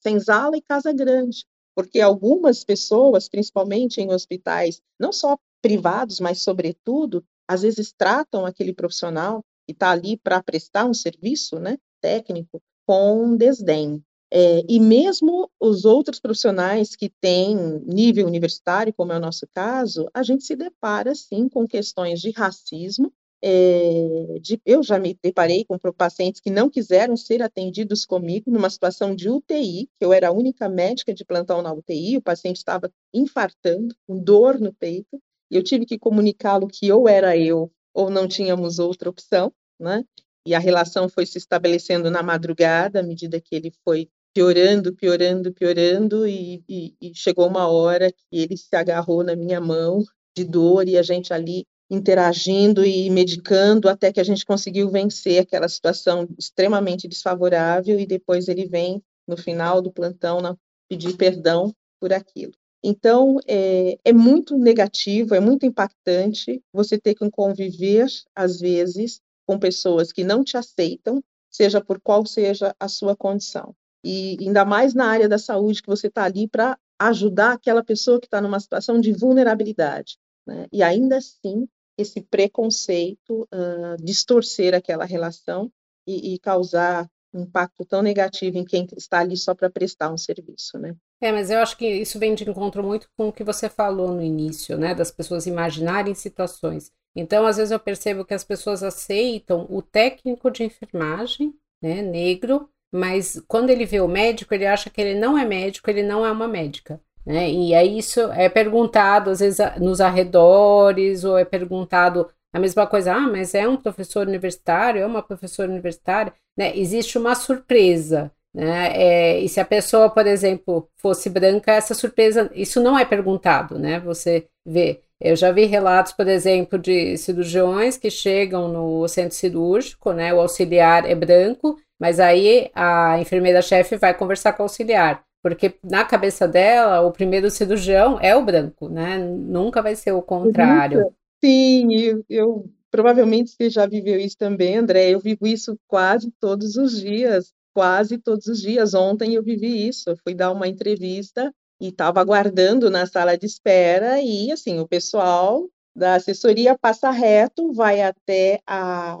senzala 0.00 0.56
e 0.56 0.62
casa 0.62 0.92
grande. 0.92 1.44
Porque 1.74 2.00
algumas 2.00 2.64
pessoas, 2.64 3.28
principalmente 3.28 4.00
em 4.00 4.12
hospitais, 4.12 4.80
não 4.98 5.12
só 5.12 5.36
privados, 5.60 6.20
mas 6.20 6.42
sobretudo, 6.42 7.24
às 7.48 7.62
vezes 7.62 7.92
tratam 7.92 8.44
aquele 8.44 8.72
profissional 8.72 9.44
que 9.66 9.72
está 9.72 9.90
ali 9.90 10.16
para 10.16 10.42
prestar 10.42 10.84
um 10.84 10.94
serviço 10.94 11.58
né, 11.58 11.76
técnico 12.00 12.62
com 12.86 13.36
desdém. 13.36 14.02
É, 14.32 14.62
e 14.68 14.80
mesmo 14.80 15.50
os 15.60 15.84
outros 15.84 16.18
profissionais 16.18 16.96
que 16.96 17.08
têm 17.08 17.56
nível 17.86 18.26
universitário, 18.26 18.92
como 18.92 19.12
é 19.12 19.16
o 19.16 19.20
nosso 19.20 19.46
caso, 19.54 20.08
a 20.12 20.22
gente 20.22 20.44
se 20.44 20.56
depara, 20.56 21.14
sim, 21.14 21.48
com 21.48 21.66
questões 21.66 22.20
de 22.20 22.30
racismo. 22.30 23.12
É, 23.42 24.38
de, 24.40 24.60
eu 24.64 24.82
já 24.82 24.98
me 24.98 25.16
deparei 25.22 25.64
com 25.64 25.78
pacientes 25.92 26.40
que 26.40 26.50
não 26.50 26.70
quiseram 26.70 27.16
ser 27.16 27.42
atendidos 27.42 28.04
comigo 28.04 28.50
numa 28.50 28.70
situação 28.70 29.14
de 29.14 29.28
UTI, 29.28 29.88
que 29.98 30.04
eu 30.04 30.12
era 30.12 30.28
a 30.28 30.32
única 30.32 30.68
médica 30.68 31.14
de 31.14 31.24
plantão 31.24 31.62
na 31.62 31.72
UTI, 31.72 32.16
o 32.16 32.22
paciente 32.22 32.56
estava 32.56 32.90
infartando, 33.14 33.94
com 34.06 34.18
dor 34.18 34.58
no 34.58 34.72
peito, 34.72 35.20
eu 35.50 35.62
tive 35.62 35.86
que 35.86 35.98
comunicá-lo 35.98 36.66
que 36.66 36.90
ou 36.92 37.08
era 37.08 37.36
eu 37.36 37.70
ou 37.94 38.10
não 38.10 38.28
tínhamos 38.28 38.78
outra 38.78 39.08
opção, 39.08 39.52
né? 39.80 40.04
E 40.46 40.54
a 40.54 40.58
relação 40.58 41.08
foi 41.08 41.26
se 41.26 41.38
estabelecendo 41.38 42.10
na 42.10 42.22
madrugada, 42.22 43.00
à 43.00 43.02
medida 43.02 43.40
que 43.40 43.54
ele 43.54 43.72
foi 43.84 44.08
piorando, 44.32 44.94
piorando, 44.94 45.52
piorando, 45.52 46.26
e, 46.26 46.62
e, 46.68 46.94
e 47.00 47.14
chegou 47.14 47.48
uma 47.48 47.68
hora 47.68 48.12
que 48.12 48.26
ele 48.30 48.56
se 48.56 48.76
agarrou 48.76 49.24
na 49.24 49.34
minha 49.34 49.60
mão 49.60 50.04
de 50.36 50.44
dor 50.44 50.86
e 50.86 50.98
a 50.98 51.02
gente 51.02 51.32
ali 51.32 51.66
interagindo 51.90 52.84
e 52.84 53.08
medicando 53.08 53.88
até 53.88 54.12
que 54.12 54.20
a 54.20 54.24
gente 54.24 54.44
conseguiu 54.44 54.90
vencer 54.90 55.40
aquela 55.40 55.68
situação 55.68 56.28
extremamente 56.38 57.08
desfavorável 57.08 57.98
e 57.98 58.06
depois 58.06 58.46
ele 58.48 58.66
vem 58.66 59.02
no 59.26 59.36
final 59.36 59.80
do 59.80 59.92
plantão 59.92 60.40
na, 60.40 60.56
pedir 60.88 61.16
perdão 61.16 61.74
por 61.98 62.12
aquilo. 62.12 62.52
Então, 62.82 63.38
é, 63.46 63.98
é, 64.04 64.12
muito 64.12 64.56
negativo, 64.56 65.34
é 65.34 65.40
muito 65.40 65.66
impactante 65.66 66.62
você 66.72 66.98
ter 66.98 67.14
que 67.14 67.28
conviver, 67.30 68.06
às 68.34 68.60
vezes, 68.60 69.20
com 69.46 69.58
pessoas 69.58 70.12
que 70.12 70.22
não 70.22 70.44
te 70.44 70.56
aceitam, 70.56 71.22
seja 71.50 71.80
por 71.80 72.00
qual 72.00 72.24
seja 72.26 72.74
a 72.78 72.88
sua 72.88 73.16
condição. 73.16 73.74
E 74.04 74.36
ainda 74.40 74.64
mais 74.64 74.94
na 74.94 75.06
área 75.06 75.28
da 75.28 75.38
saúde, 75.38 75.82
que 75.82 75.88
você 75.88 76.06
está 76.06 76.24
ali 76.24 76.46
para 76.46 76.78
ajudar 76.98 77.52
aquela 77.52 77.82
pessoa 77.82 78.20
que 78.20 78.26
está 78.26 78.40
numa 78.40 78.60
situação 78.60 79.00
de 79.00 79.12
vulnerabilidade. 79.12 80.18
Né? 80.46 80.66
E 80.72 80.82
ainda 80.82 81.16
assim, 81.16 81.68
esse 81.98 82.20
preconceito 82.20 83.48
uh, 83.52 84.02
distorcer 84.02 84.74
aquela 84.74 85.04
relação 85.04 85.72
e, 86.06 86.34
e 86.34 86.38
causar 86.38 87.10
um 87.32 87.42
impacto 87.42 87.84
tão 87.84 88.02
negativo 88.02 88.58
em 88.58 88.64
quem 88.64 88.86
está 88.96 89.20
ali 89.20 89.36
só 89.36 89.54
para 89.54 89.70
prestar 89.70 90.12
um 90.12 90.16
serviço, 90.16 90.78
né? 90.78 90.96
É, 91.20 91.32
mas 91.32 91.50
eu 91.50 91.58
acho 91.60 91.76
que 91.76 91.86
isso 91.86 92.18
vem 92.18 92.34
de 92.34 92.48
encontro 92.48 92.82
muito 92.82 93.08
com 93.16 93.28
o 93.28 93.32
que 93.32 93.42
você 93.42 93.68
falou 93.68 94.12
no 94.12 94.22
início, 94.22 94.76
né? 94.76 94.94
Das 94.94 95.10
pessoas 95.10 95.46
imaginarem 95.46 96.14
situações. 96.14 96.92
Então, 97.14 97.46
às 97.46 97.56
vezes 97.56 97.72
eu 97.72 97.80
percebo 97.80 98.24
que 98.24 98.34
as 98.34 98.44
pessoas 98.44 98.82
aceitam 98.82 99.66
o 99.70 99.80
técnico 99.80 100.50
de 100.50 100.64
enfermagem, 100.64 101.54
né, 101.82 102.02
negro, 102.02 102.68
mas 102.92 103.42
quando 103.48 103.70
ele 103.70 103.86
vê 103.86 104.00
o 104.00 104.08
médico, 104.08 104.52
ele 104.54 104.66
acha 104.66 104.90
que 104.90 105.00
ele 105.00 105.18
não 105.18 105.38
é 105.38 105.44
médico, 105.44 105.88
ele 105.88 106.02
não 106.02 106.26
é 106.26 106.30
uma 106.30 106.46
médica. 106.46 107.00
Né? 107.24 107.50
E 107.50 107.74
aí 107.74 107.98
isso 107.98 108.20
é 108.32 108.48
perguntado, 108.48 109.30
às 109.30 109.40
vezes, 109.40 109.58
nos 109.80 110.00
arredores, 110.00 111.24
ou 111.24 111.38
é 111.38 111.44
perguntado 111.44 112.28
a 112.52 112.60
mesma 112.60 112.86
coisa, 112.86 113.14
ah, 113.14 113.20
mas 113.20 113.54
é 113.54 113.66
um 113.68 113.76
professor 113.76 114.26
universitário, 114.26 115.02
é 115.02 115.06
uma 115.06 115.22
professora 115.22 115.70
universitária, 115.70 116.32
né? 116.56 116.74
Existe 116.76 117.18
uma 117.18 117.34
surpresa. 117.34 118.32
Né? 118.56 118.90
É, 118.94 119.40
e 119.40 119.50
se 119.50 119.60
a 119.60 119.66
pessoa, 119.66 120.08
por 120.08 120.26
exemplo, 120.26 120.88
fosse 120.96 121.28
branca, 121.28 121.72
essa 121.72 121.92
surpresa, 121.92 122.50
isso 122.54 122.82
não 122.82 122.98
é 122.98 123.04
perguntado, 123.04 123.78
né? 123.78 124.00
Você 124.00 124.46
vê. 124.64 125.02
Eu 125.20 125.36
já 125.36 125.52
vi 125.52 125.66
relatos, 125.66 126.12
por 126.12 126.26
exemplo, 126.26 126.78
de 126.78 127.18
cirurgiões 127.18 127.98
que 127.98 128.10
chegam 128.10 128.68
no 128.68 129.06
centro 129.08 129.36
cirúrgico, 129.36 130.10
né? 130.14 130.32
O 130.32 130.40
auxiliar 130.40 131.04
é 131.04 131.14
branco, 131.14 131.78
mas 132.00 132.18
aí 132.18 132.70
a 132.74 133.18
enfermeira-chefe 133.20 133.98
vai 133.98 134.14
conversar 134.14 134.54
com 134.54 134.62
o 134.62 134.64
auxiliar, 134.64 135.22
porque 135.42 135.74
na 135.84 136.02
cabeça 136.02 136.48
dela, 136.48 137.02
o 137.02 137.12
primeiro 137.12 137.50
cirurgião 137.50 138.18
é 138.22 138.34
o 138.34 138.42
branco, 138.42 138.88
né? 138.88 139.18
Nunca 139.18 139.82
vai 139.82 139.94
ser 139.94 140.12
o 140.12 140.22
contrário. 140.22 141.12
Sim, 141.44 141.94
eu, 141.94 142.24
eu 142.30 142.70
provavelmente 142.90 143.50
você 143.50 143.68
já 143.68 143.84
viveu 143.84 144.18
isso 144.18 144.38
também, 144.38 144.78
André. 144.78 145.10
Eu 145.10 145.20
vivo 145.20 145.46
isso 145.46 145.78
quase 145.86 146.32
todos 146.40 146.76
os 146.76 146.98
dias 146.98 147.52
quase 147.76 148.16
todos 148.16 148.46
os 148.46 148.62
dias. 148.62 148.94
Ontem 148.94 149.34
eu 149.34 149.42
vivi 149.42 149.86
isso, 149.86 150.08
eu 150.08 150.16
fui 150.16 150.34
dar 150.34 150.50
uma 150.50 150.66
entrevista 150.66 151.52
e 151.78 151.88
estava 151.88 152.22
aguardando 152.22 152.88
na 152.88 153.04
sala 153.04 153.36
de 153.36 153.44
espera 153.44 154.18
e 154.22 154.50
assim, 154.50 154.80
o 154.80 154.88
pessoal 154.88 155.68
da 155.94 156.14
assessoria 156.14 156.78
passa 156.78 157.10
reto, 157.10 157.70
vai 157.74 158.00
até 158.00 158.60
a 158.66 159.18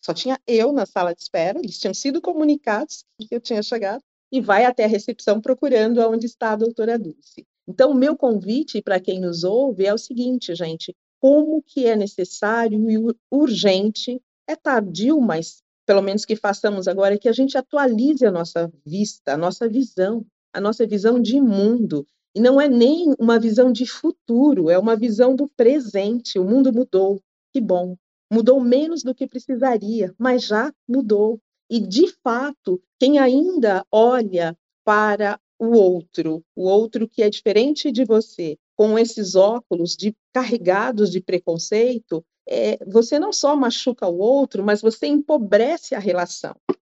só 0.00 0.14
tinha 0.14 0.40
eu 0.46 0.72
na 0.72 0.86
sala 0.86 1.14
de 1.14 1.20
espera, 1.20 1.58
eles 1.58 1.78
tinham 1.78 1.92
sido 1.92 2.18
comunicados 2.22 3.04
que 3.18 3.34
eu 3.34 3.40
tinha 3.42 3.62
chegado 3.62 4.02
e 4.32 4.40
vai 4.40 4.64
até 4.64 4.84
a 4.84 4.88
recepção 4.88 5.38
procurando 5.38 6.00
onde 6.00 6.24
está 6.24 6.52
a 6.52 6.56
doutora 6.56 6.98
Dulce. 6.98 7.46
Então, 7.68 7.90
o 7.90 7.94
meu 7.94 8.16
convite 8.16 8.80
para 8.80 8.98
quem 8.98 9.20
nos 9.20 9.44
ouve 9.44 9.84
é 9.84 9.92
o 9.92 9.98
seguinte, 9.98 10.54
gente, 10.54 10.96
como 11.20 11.62
que 11.62 11.84
é 11.84 11.94
necessário 11.94 12.90
e 12.90 12.96
urgente, 13.30 14.18
é 14.46 14.56
tardio, 14.56 15.20
mas 15.20 15.62
pelo 15.88 16.02
menos 16.02 16.26
que 16.26 16.36
façamos 16.36 16.86
agora, 16.86 17.14
é 17.14 17.18
que 17.18 17.30
a 17.30 17.32
gente 17.32 17.56
atualize 17.56 18.26
a 18.26 18.30
nossa 18.30 18.70
vista, 18.84 19.32
a 19.32 19.36
nossa 19.38 19.66
visão, 19.66 20.22
a 20.52 20.60
nossa 20.60 20.86
visão 20.86 21.18
de 21.18 21.40
mundo. 21.40 22.06
E 22.34 22.40
não 22.40 22.60
é 22.60 22.68
nem 22.68 23.14
uma 23.18 23.40
visão 23.40 23.72
de 23.72 23.86
futuro, 23.86 24.68
é 24.68 24.78
uma 24.78 24.94
visão 24.94 25.34
do 25.34 25.48
presente. 25.56 26.38
O 26.38 26.44
mundo 26.44 26.70
mudou, 26.74 27.22
que 27.54 27.58
bom. 27.58 27.96
Mudou 28.30 28.60
menos 28.60 29.02
do 29.02 29.14
que 29.14 29.26
precisaria, 29.26 30.14
mas 30.18 30.42
já 30.42 30.70
mudou. 30.86 31.40
E, 31.70 31.80
de 31.80 32.06
fato, 32.22 32.78
quem 33.00 33.18
ainda 33.18 33.82
olha 33.90 34.54
para 34.84 35.40
o 35.58 35.68
outro, 35.68 36.44
o 36.54 36.68
outro 36.68 37.08
que 37.08 37.22
é 37.22 37.30
diferente 37.30 37.90
de 37.90 38.04
você, 38.04 38.58
com 38.76 38.98
esses 38.98 39.34
óculos 39.34 39.96
de, 39.96 40.14
carregados 40.34 41.10
de 41.10 41.22
preconceito, 41.22 42.22
é, 42.48 42.78
você 42.86 43.18
não 43.18 43.32
só 43.32 43.54
machuca 43.54 44.06
o 44.06 44.18
outro, 44.18 44.64
mas 44.64 44.80
você 44.80 45.06
empobrece 45.06 45.94
a 45.94 45.98
relação. 45.98 46.54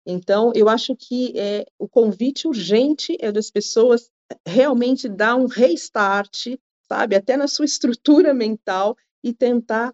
Então, 0.05 0.51
eu 0.55 0.69
acho 0.69 0.95
que 0.95 1.37
é, 1.37 1.65
o 1.77 1.87
convite 1.87 2.47
urgente 2.47 3.17
é 3.19 3.31
das 3.31 3.51
pessoas 3.51 4.09
realmente 4.45 5.09
dar 5.09 5.35
um 5.35 5.47
restart, 5.47 6.47
sabe, 6.87 7.15
até 7.15 7.35
na 7.35 7.47
sua 7.47 7.65
estrutura 7.65 8.33
mental 8.33 8.95
e 9.23 9.33
tentar 9.33 9.93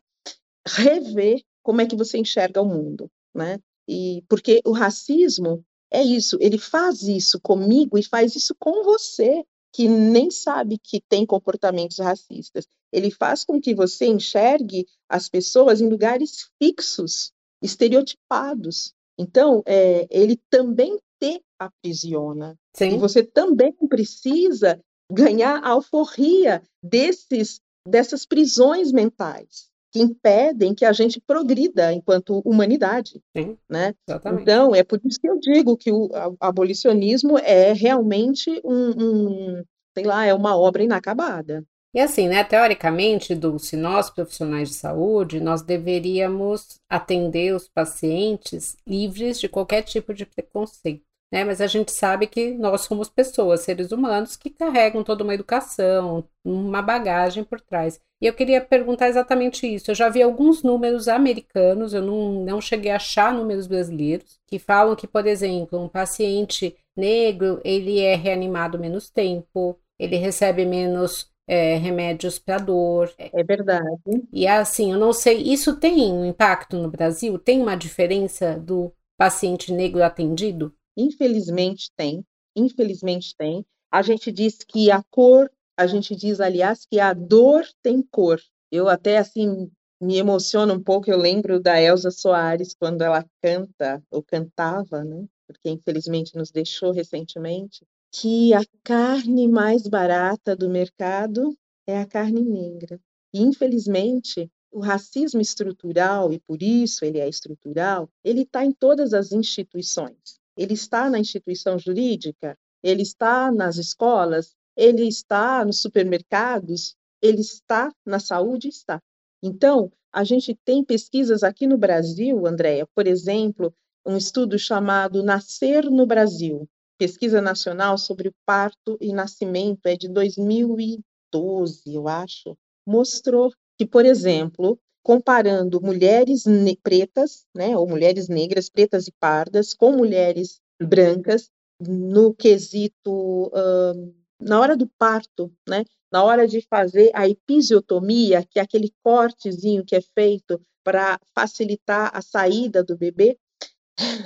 rever 0.67 1.41
como 1.63 1.81
é 1.81 1.85
que 1.85 1.95
você 1.95 2.17
enxerga 2.17 2.62
o 2.62 2.65
mundo, 2.65 3.09
né? 3.33 3.59
E 3.88 4.24
porque 4.27 4.62
o 4.65 4.71
racismo 4.71 5.63
é 5.91 6.01
isso, 6.03 6.38
ele 6.41 6.57
faz 6.57 7.03
isso 7.03 7.39
comigo 7.39 7.97
e 7.97 8.03
faz 8.03 8.35
isso 8.35 8.55
com 8.59 8.83
você 8.83 9.43
que 9.75 9.89
nem 9.89 10.32
sabe 10.32 10.77
que 10.82 11.01
tem 11.01 11.25
comportamentos 11.25 12.00
racistas. 12.00 12.65
Ele 12.94 13.12
faz 13.12 13.44
com 13.44 13.60
que 13.60 13.75
você 13.75 14.05
enxergue 14.05 14.88
as 15.10 15.27
pessoas 15.27 15.82
em 15.82 15.89
lugares 15.89 16.50
fixos, 16.58 17.34
estereotipados. 17.62 18.94
Então, 19.20 19.62
é, 19.65 20.08
ele 20.10 20.39
também 20.50 20.98
te 21.20 21.44
aprisiona. 21.60 22.58
Sim. 22.74 22.96
E 22.96 22.98
você 22.98 23.22
também 23.22 23.74
precisa 23.89 24.79
ganhar 25.12 25.58
a 25.62 25.72
alforria 25.72 26.63
desses, 26.82 27.60
dessas 27.86 28.25
prisões 28.25 28.94
mentais 28.94 29.75
que 29.95 30.01
impedem 30.01 30.75
que 30.75 30.83
a 30.83 30.91
gente 30.91 31.21
progrida 31.21 31.93
enquanto 31.93 32.41
humanidade. 32.43 33.21
Sim, 33.35 33.57
né? 33.69 33.95
Exatamente. 34.05 34.41
Então, 34.41 34.75
é 34.75 34.83
por 34.83 34.99
isso 35.05 35.17
que 35.17 35.29
eu 35.29 35.39
digo 35.39 35.77
que 35.77 35.89
o 35.89 36.09
abolicionismo 36.37 37.37
é 37.39 37.71
realmente 37.71 38.61
um, 38.65 38.89
um 38.89 39.63
sei 39.97 40.03
lá, 40.03 40.25
é 40.25 40.33
uma 40.33 40.57
obra 40.57 40.83
inacabada. 40.83 41.63
E 41.93 42.01
assim, 42.01 42.27
né, 42.27 42.43
teoricamente, 42.43 43.33
Dulce, 43.33 43.77
nós 43.77 44.09
profissionais 44.09 44.67
de 44.67 44.75
saúde, 44.75 45.39
nós 45.39 45.61
deveríamos 45.61 46.77
atender 46.89 47.55
os 47.55 47.69
pacientes 47.69 48.75
livres 48.85 49.39
de 49.39 49.47
qualquer 49.47 49.81
tipo 49.81 50.13
de 50.13 50.25
preconceito 50.25 51.05
né? 51.35 51.43
Mas 51.43 51.59
a 51.59 51.67
gente 51.67 51.91
sabe 51.91 52.27
que 52.27 52.51
nós 52.53 52.81
somos 52.81 53.09
pessoas, 53.09 53.61
seres 53.61 53.91
humanos, 53.91 54.37
que 54.37 54.49
carregam 54.49 55.03
toda 55.03 55.21
uma 55.23 55.33
educação, 55.33 56.23
uma 56.43 56.81
bagagem 56.81 57.43
por 57.43 57.59
trás. 57.59 57.99
E 58.22 58.27
eu 58.27 58.34
queria 58.34 58.62
perguntar 58.62 59.10
exatamente 59.10 59.67
isso. 59.67 59.91
Eu 59.91 59.95
já 59.95 60.10
vi 60.10 60.22
alguns 60.22 60.63
números 60.63 61.07
americanos, 61.07 61.93
eu 61.93 62.01
não, 62.01 62.43
não 62.45 62.62
cheguei 62.62 62.91
a 62.91 62.95
achar 62.95 63.34
números 63.34 63.67
brasileiros, 63.67 64.39
que 64.48 64.57
falam 64.57 64.95
que, 64.95 65.07
por 65.07 65.27
exemplo, 65.27 65.79
um 65.79 65.89
paciente 65.89 66.75
negro, 66.95 67.60
ele 67.63 68.00
é 68.00 68.15
reanimado 68.15 68.79
menos 68.79 69.10
tempo, 69.10 69.77
ele 70.00 70.15
recebe 70.15 70.65
menos 70.65 71.29
é, 71.48 71.75
remédios 71.75 72.39
para 72.39 72.57
dor. 72.57 73.13
É 73.17 73.43
verdade. 73.43 74.01
E 74.31 74.48
assim, 74.48 74.91
eu 74.91 75.00
não 75.00 75.13
sei, 75.13 75.41
isso 75.41 75.77
tem 75.77 76.12
um 76.12 76.25
impacto 76.25 76.77
no 76.77 76.89
Brasil? 76.89 77.38
Tem 77.38 77.62
uma 77.62 77.75
diferença 77.75 78.57
do 78.57 78.91
paciente 79.17 79.72
negro 79.72 80.03
atendido? 80.03 80.74
Infelizmente 80.98 81.91
tem, 81.95 82.24
infelizmente 82.55 83.36
tem. 83.38 83.65
A 83.91 84.01
gente 84.01 84.31
diz 84.31 84.57
que 84.57 84.91
a 84.91 85.01
cor, 85.10 85.50
a 85.77 85.88
gente 85.88 86.15
diz, 86.15 86.39
aliás, 86.39 86.86
que 86.86 87.00
a 87.00 87.13
dor 87.13 87.65
tem 87.82 88.01
cor. 88.01 88.41
Eu 88.72 88.88
até, 88.88 89.17
assim, 89.17 89.70
me 90.01 90.17
emociono 90.17 90.74
um 90.74 90.84
pouco, 90.84 91.10
eu 91.10 91.17
lembro 91.17 91.60
da 91.60 91.82
Elza 91.82 92.12
Soares, 92.12 92.75
quando 92.77 93.01
ela 93.01 93.25
canta, 93.41 94.03
ou 94.10 94.22
cantava, 94.22 95.03
né? 95.03 95.25
Porque 95.48 95.70
infelizmente 95.70 96.36
nos 96.36 96.51
deixou 96.51 96.91
recentemente, 96.91 97.86
que 98.12 98.53
a 98.53 98.62
carne 98.84 99.48
mais 99.48 99.84
barata 99.84 100.55
do 100.55 100.70
mercado 100.70 101.55
é 101.88 102.00
a 102.00 102.05
carne 102.05 102.41
negra. 102.41 103.00
E, 103.34 103.41
infelizmente, 103.41 104.50
o 104.72 104.79
racismo 104.79 105.41
estrutural, 105.41 106.34
e 106.34 106.39
por 106.39 106.62
isso 106.62 107.05
ele 107.05 107.20
é 107.20 107.27
estrutural, 107.27 108.10
ele 108.24 108.41
está 108.41 108.65
em 108.65 108.72
todas 108.72 109.13
as 109.13 109.32
instituições. 109.32 110.39
Ele 110.58 110.74
está 110.74 111.10
na 111.10 111.20
instituição 111.20 111.77
jurídica, 111.77 112.58
ele 112.82 113.01
está 113.01 113.51
nas 113.51 113.77
escolas, 113.77 114.55
ele 114.75 115.08
está 115.08 115.63
nos 115.63 115.82
supermercados, 115.82 116.96
ele 117.22 117.41
está 117.41 117.91
na 118.05 118.20
saúde, 118.20 118.67
está. 118.67 119.01
Então, 119.41 119.91
a 120.12 120.24
gente 120.24 120.58
tem 120.65 120.84
pesquisas 120.84 121.44
aqui 121.44 121.67
no 121.67 121.77
Brasil, 121.77 122.46
Andréia, 122.46 122.88
por 122.96 123.08
exemplo, 123.08 123.74
um 124.05 124.17
estudo 124.17 124.58
chamado 124.58 125.24
Nascer 125.24 125.89
no 125.89 126.05
Brasil, 126.05 126.67
pesquisa 126.98 127.41
nacional 127.41 127.98
sobre 127.98 128.32
parto 128.46 128.98
e 129.01 129.12
nascimento, 129.12 129.86
é 129.88 129.96
de 129.96 130.08
2012, 130.08 131.94
eu 131.94 132.08
acho, 132.08 132.58
mostrou 132.86 133.51
que, 133.77 133.86
por 133.86 134.05
exemplo, 134.05 134.79
comparando 135.03 135.82
mulheres 135.82 136.46
pretas, 136.82 137.46
né, 137.53 137.77
ou 137.77 137.88
mulheres 137.88 138.27
negras, 138.27 138.70
pretas 138.70 139.08
e 139.08 139.12
pardas, 139.20 139.74
com 139.74 139.91
mulheres 139.91 140.60
brancas, 140.82 141.50
no 141.79 142.34
quesito, 142.34 143.48
uh, 143.48 144.15
na 144.39 144.59
hora 144.59 144.75
do 144.75 144.87
parto, 144.97 145.51
né, 145.67 145.85
na 146.11 146.23
hora 146.23 146.47
de 146.47 146.61
fazer 146.61 147.11
a 147.13 147.27
episiotomia, 147.27 148.43
que 148.43 148.59
é 148.59 148.61
aquele 148.61 148.93
cortezinho 149.03 149.85
que 149.85 149.95
é 149.95 150.01
feito 150.01 150.61
para 150.83 151.19
facilitar 151.33 152.11
a 152.13 152.21
saída 152.21 152.83
do 152.83 152.98
bebê, 152.98 153.37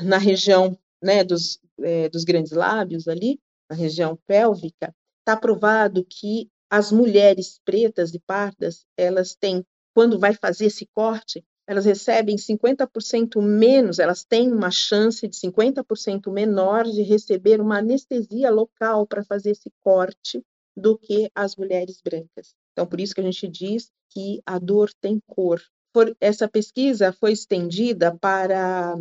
na 0.03 0.17
região 0.17 0.77
né, 1.01 1.23
dos, 1.23 1.59
é, 1.81 2.09
dos 2.09 2.23
grandes 2.23 2.51
lábios 2.51 3.07
ali, 3.07 3.39
na 3.69 3.75
região 3.75 4.17
pélvica, 4.27 4.93
está 5.19 5.37
provado 5.37 6.03
que 6.03 6.49
as 6.69 6.91
mulheres 6.91 7.59
pretas 7.63 8.13
e 8.13 8.19
pardas, 8.19 8.85
elas 8.97 9.35
têm 9.35 9.65
quando 9.93 10.19
vai 10.19 10.33
fazer 10.33 10.65
esse 10.65 10.85
corte, 10.93 11.43
elas 11.69 11.85
recebem 11.85 12.35
50% 12.35 13.39
menos, 13.39 13.99
elas 13.99 14.23
têm 14.23 14.51
uma 14.51 14.71
chance 14.71 15.27
de 15.27 15.35
50% 15.37 16.31
menor 16.33 16.83
de 16.83 17.03
receber 17.03 17.61
uma 17.61 17.77
anestesia 17.77 18.49
local 18.49 19.05
para 19.05 19.23
fazer 19.23 19.51
esse 19.51 19.71
corte 19.79 20.43
do 20.75 20.97
que 20.97 21.29
as 21.35 21.55
mulheres 21.55 22.01
brancas. 22.03 22.55
Então, 22.71 22.87
por 22.87 22.99
isso 22.99 23.13
que 23.13 23.21
a 23.21 23.23
gente 23.23 23.47
diz 23.47 23.91
que 24.09 24.41
a 24.47 24.57
dor 24.57 24.89
tem 24.99 25.21
cor. 25.27 25.61
Por, 25.93 26.17
essa 26.19 26.47
pesquisa 26.47 27.13
foi 27.13 27.33
estendida 27.33 28.17
para 28.17 28.95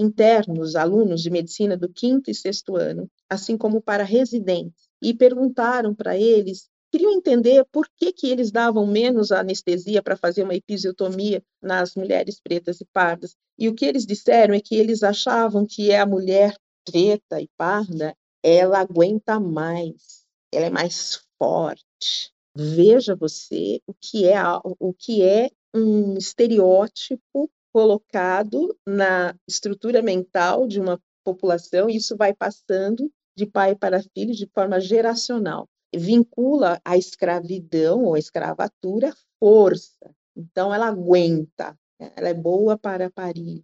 internos, 0.00 0.74
alunos 0.74 1.20
de 1.20 1.28
medicina 1.28 1.76
do 1.76 1.90
quinto 1.90 2.30
e 2.30 2.34
sexto 2.34 2.76
ano, 2.76 3.10
assim 3.28 3.58
como 3.58 3.82
para 3.82 4.04
residentes, 4.04 4.88
e 5.02 5.12
perguntaram 5.12 5.94
para 5.94 6.16
eles 6.16 6.70
queriam 6.96 7.12
entender 7.12 7.62
por 7.66 7.86
que, 7.94 8.10
que 8.10 8.26
eles 8.26 8.50
davam 8.50 8.86
menos 8.86 9.30
anestesia 9.30 10.02
para 10.02 10.16
fazer 10.16 10.44
uma 10.44 10.54
episiotomia 10.54 11.42
nas 11.60 11.94
mulheres 11.94 12.40
pretas 12.40 12.80
e 12.80 12.86
pardas. 12.86 13.36
E 13.58 13.68
o 13.68 13.74
que 13.74 13.84
eles 13.84 14.06
disseram 14.06 14.54
é 14.54 14.60
que 14.60 14.74
eles 14.74 15.02
achavam 15.02 15.66
que 15.66 15.92
a 15.92 16.06
mulher 16.06 16.56
preta 16.86 17.38
e 17.38 17.50
parda, 17.54 18.16
ela 18.42 18.78
aguenta 18.78 19.38
mais, 19.38 20.24
ela 20.50 20.66
é 20.66 20.70
mais 20.70 21.20
forte. 21.38 22.32
Veja 22.56 23.14
você 23.14 23.82
o 23.86 23.92
que 23.92 24.26
é 24.26 24.40
o 24.80 24.94
que 24.94 25.22
é 25.22 25.50
um 25.74 26.16
estereótipo 26.16 27.50
colocado 27.74 28.74
na 28.86 29.34
estrutura 29.46 30.00
mental 30.00 30.66
de 30.66 30.80
uma 30.80 30.98
população, 31.22 31.90
e 31.90 31.96
isso 31.96 32.16
vai 32.16 32.32
passando 32.32 33.12
de 33.36 33.44
pai 33.44 33.76
para 33.76 34.02
filho 34.02 34.32
de 34.32 34.46
forma 34.46 34.80
geracional 34.80 35.68
vincula 35.96 36.80
a 36.84 36.96
escravidão 36.96 38.04
ou 38.04 38.14
a 38.14 38.18
escravatura 38.18 39.14
força. 39.38 40.14
Então, 40.36 40.72
ela 40.72 40.88
aguenta, 40.88 41.78
ela 41.98 42.28
é 42.28 42.34
boa 42.34 42.78
para 42.78 43.10
parir. 43.10 43.62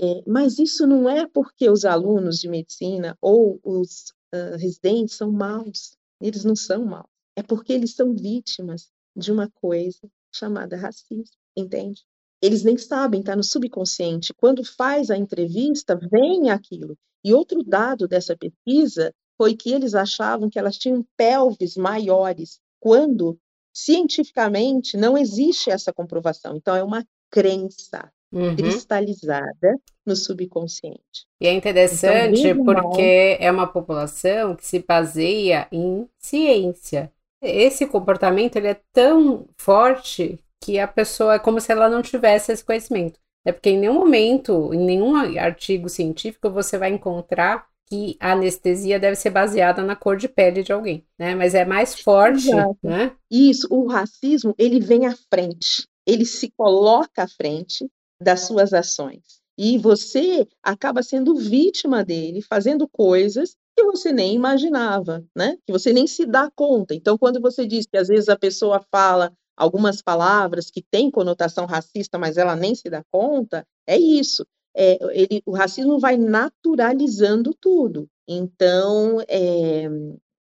É, 0.00 0.22
mas 0.26 0.58
isso 0.58 0.86
não 0.86 1.08
é 1.08 1.26
porque 1.26 1.70
os 1.70 1.84
alunos 1.84 2.38
de 2.38 2.48
medicina 2.48 3.16
ou 3.20 3.60
os 3.62 4.12
uh, 4.34 4.56
residentes 4.58 5.14
são 5.16 5.30
maus. 5.30 5.96
Eles 6.20 6.44
não 6.44 6.56
são 6.56 6.84
maus. 6.84 7.06
É 7.36 7.42
porque 7.42 7.72
eles 7.72 7.94
são 7.94 8.14
vítimas 8.14 8.90
de 9.16 9.30
uma 9.30 9.50
coisa 9.50 10.00
chamada 10.32 10.76
racismo, 10.76 11.36
entende? 11.56 12.02
Eles 12.42 12.64
nem 12.64 12.76
sabem, 12.76 13.20
está 13.20 13.36
no 13.36 13.44
subconsciente. 13.44 14.34
Quando 14.34 14.64
faz 14.64 15.10
a 15.10 15.16
entrevista, 15.16 15.96
vem 15.96 16.50
aquilo. 16.50 16.96
E 17.24 17.32
outro 17.32 17.62
dado 17.62 18.06
dessa 18.06 18.36
pesquisa 18.36 19.14
foi 19.36 19.54
que 19.54 19.72
eles 19.72 19.94
achavam 19.94 20.48
que 20.48 20.58
elas 20.58 20.78
tinham 20.78 21.04
pelves 21.16 21.76
maiores, 21.76 22.60
quando 22.80 23.38
cientificamente 23.72 24.96
não 24.96 25.18
existe 25.18 25.70
essa 25.70 25.92
comprovação. 25.92 26.56
Então, 26.56 26.76
é 26.76 26.82
uma 26.82 27.04
crença 27.30 28.10
uhum. 28.32 28.54
cristalizada 28.54 29.78
no 30.06 30.14
subconsciente. 30.14 31.26
E 31.40 31.46
é 31.46 31.52
interessante 31.52 32.48
então, 32.48 32.64
porque 32.64 33.36
é 33.40 33.50
uma 33.50 33.66
população 33.66 34.54
que 34.54 34.66
se 34.66 34.78
baseia 34.80 35.66
em 35.72 36.08
ciência. 36.18 37.10
Esse 37.42 37.86
comportamento 37.86 38.56
ele 38.56 38.68
é 38.68 38.80
tão 38.92 39.46
forte 39.56 40.38
que 40.62 40.78
a 40.78 40.88
pessoa 40.88 41.34
é 41.34 41.38
como 41.38 41.60
se 41.60 41.70
ela 41.72 41.88
não 41.88 42.02
tivesse 42.02 42.52
esse 42.52 42.64
conhecimento. 42.64 43.18
É 43.44 43.52
porque 43.52 43.70
em 43.70 43.78
nenhum 43.78 43.94
momento, 43.94 44.72
em 44.72 44.78
nenhum 44.78 45.14
artigo 45.38 45.88
científico, 45.88 46.50
você 46.50 46.78
vai 46.78 46.90
encontrar 46.90 47.66
que 47.86 48.16
a 48.20 48.32
anestesia 48.32 48.98
deve 48.98 49.16
ser 49.16 49.30
baseada 49.30 49.82
na 49.82 49.94
cor 49.94 50.16
de 50.16 50.28
pele 50.28 50.62
de 50.62 50.72
alguém, 50.72 51.04
né? 51.18 51.34
Mas 51.34 51.54
é 51.54 51.64
mais 51.64 52.00
forte, 52.00 52.48
Exato. 52.48 52.78
né? 52.82 53.14
Isso, 53.30 53.66
o 53.70 53.86
racismo, 53.86 54.54
ele 54.58 54.80
vem 54.80 55.06
à 55.06 55.14
frente, 55.30 55.86
ele 56.06 56.24
se 56.24 56.50
coloca 56.56 57.24
à 57.24 57.28
frente 57.28 57.88
das 58.20 58.40
suas 58.42 58.72
ações. 58.72 59.42
E 59.56 59.78
você 59.78 60.46
acaba 60.62 61.02
sendo 61.02 61.36
vítima 61.36 62.04
dele, 62.04 62.42
fazendo 62.42 62.88
coisas 62.88 63.54
que 63.76 63.84
você 63.84 64.12
nem 64.12 64.34
imaginava, 64.34 65.24
né? 65.36 65.56
Que 65.66 65.72
você 65.72 65.92
nem 65.92 66.06
se 66.06 66.26
dá 66.26 66.50
conta. 66.54 66.94
Então, 66.94 67.18
quando 67.18 67.40
você 67.40 67.66
diz 67.66 67.86
que 67.86 67.96
às 67.96 68.08
vezes 68.08 68.28
a 68.28 68.36
pessoa 68.36 68.84
fala 68.90 69.32
algumas 69.56 70.02
palavras 70.02 70.70
que 70.70 70.82
têm 70.82 71.10
conotação 71.10 71.66
racista, 71.66 72.18
mas 72.18 72.36
ela 72.36 72.56
nem 72.56 72.74
se 72.74 72.90
dá 72.90 73.04
conta, 73.12 73.64
é 73.86 73.96
isso 73.96 74.44
é, 74.76 74.98
ele, 75.12 75.42
o 75.46 75.52
racismo 75.52 75.98
vai 75.98 76.16
naturalizando 76.16 77.54
tudo. 77.54 78.08
Então, 78.26 79.20
é, 79.28 79.88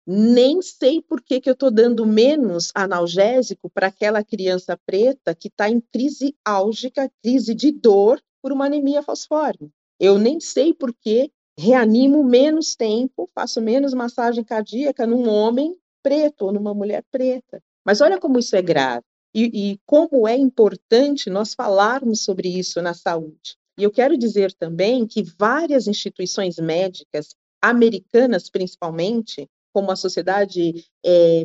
nem 0.06 0.60
sei 0.62 1.00
por 1.00 1.20
que, 1.20 1.40
que 1.40 1.48
eu 1.48 1.54
estou 1.54 1.70
dando 1.70 2.06
menos 2.06 2.70
analgésico 2.74 3.70
para 3.70 3.88
aquela 3.88 4.24
criança 4.24 4.78
preta 4.86 5.34
que 5.34 5.48
está 5.48 5.68
em 5.68 5.80
crise 5.80 6.34
álgica, 6.44 7.10
crise 7.22 7.54
de 7.54 7.70
dor, 7.70 8.20
por 8.42 8.52
uma 8.52 8.66
anemia 8.66 9.02
falciforme. 9.02 9.70
Eu 10.00 10.18
nem 10.18 10.40
sei 10.40 10.74
por 10.74 10.92
que 10.92 11.30
reanimo 11.56 12.24
menos 12.24 12.74
tempo, 12.74 13.30
faço 13.34 13.60
menos 13.60 13.94
massagem 13.94 14.42
cardíaca 14.42 15.06
num 15.06 15.28
homem 15.28 15.76
preto 16.02 16.46
ou 16.46 16.52
numa 16.52 16.74
mulher 16.74 17.04
preta. 17.10 17.62
Mas 17.84 18.00
olha 18.00 18.18
como 18.18 18.38
isso 18.38 18.56
é 18.56 18.62
grave 18.62 19.04
e, 19.32 19.72
e 19.72 19.80
como 19.86 20.26
é 20.26 20.36
importante 20.36 21.30
nós 21.30 21.54
falarmos 21.54 22.24
sobre 22.24 22.48
isso 22.48 22.82
na 22.82 22.94
saúde. 22.94 23.56
E 23.78 23.84
eu 23.84 23.90
quero 23.90 24.16
dizer 24.18 24.52
também 24.52 25.06
que 25.06 25.22
várias 25.22 25.86
instituições 25.86 26.56
médicas, 26.56 27.34
americanas 27.60 28.50
principalmente, 28.50 29.48
como 29.72 29.90
a 29.90 29.96
Sociedade 29.96 30.84
é, 31.04 31.44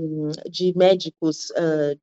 de 0.50 0.74
Médicos 0.76 1.50
uh, 1.52 1.98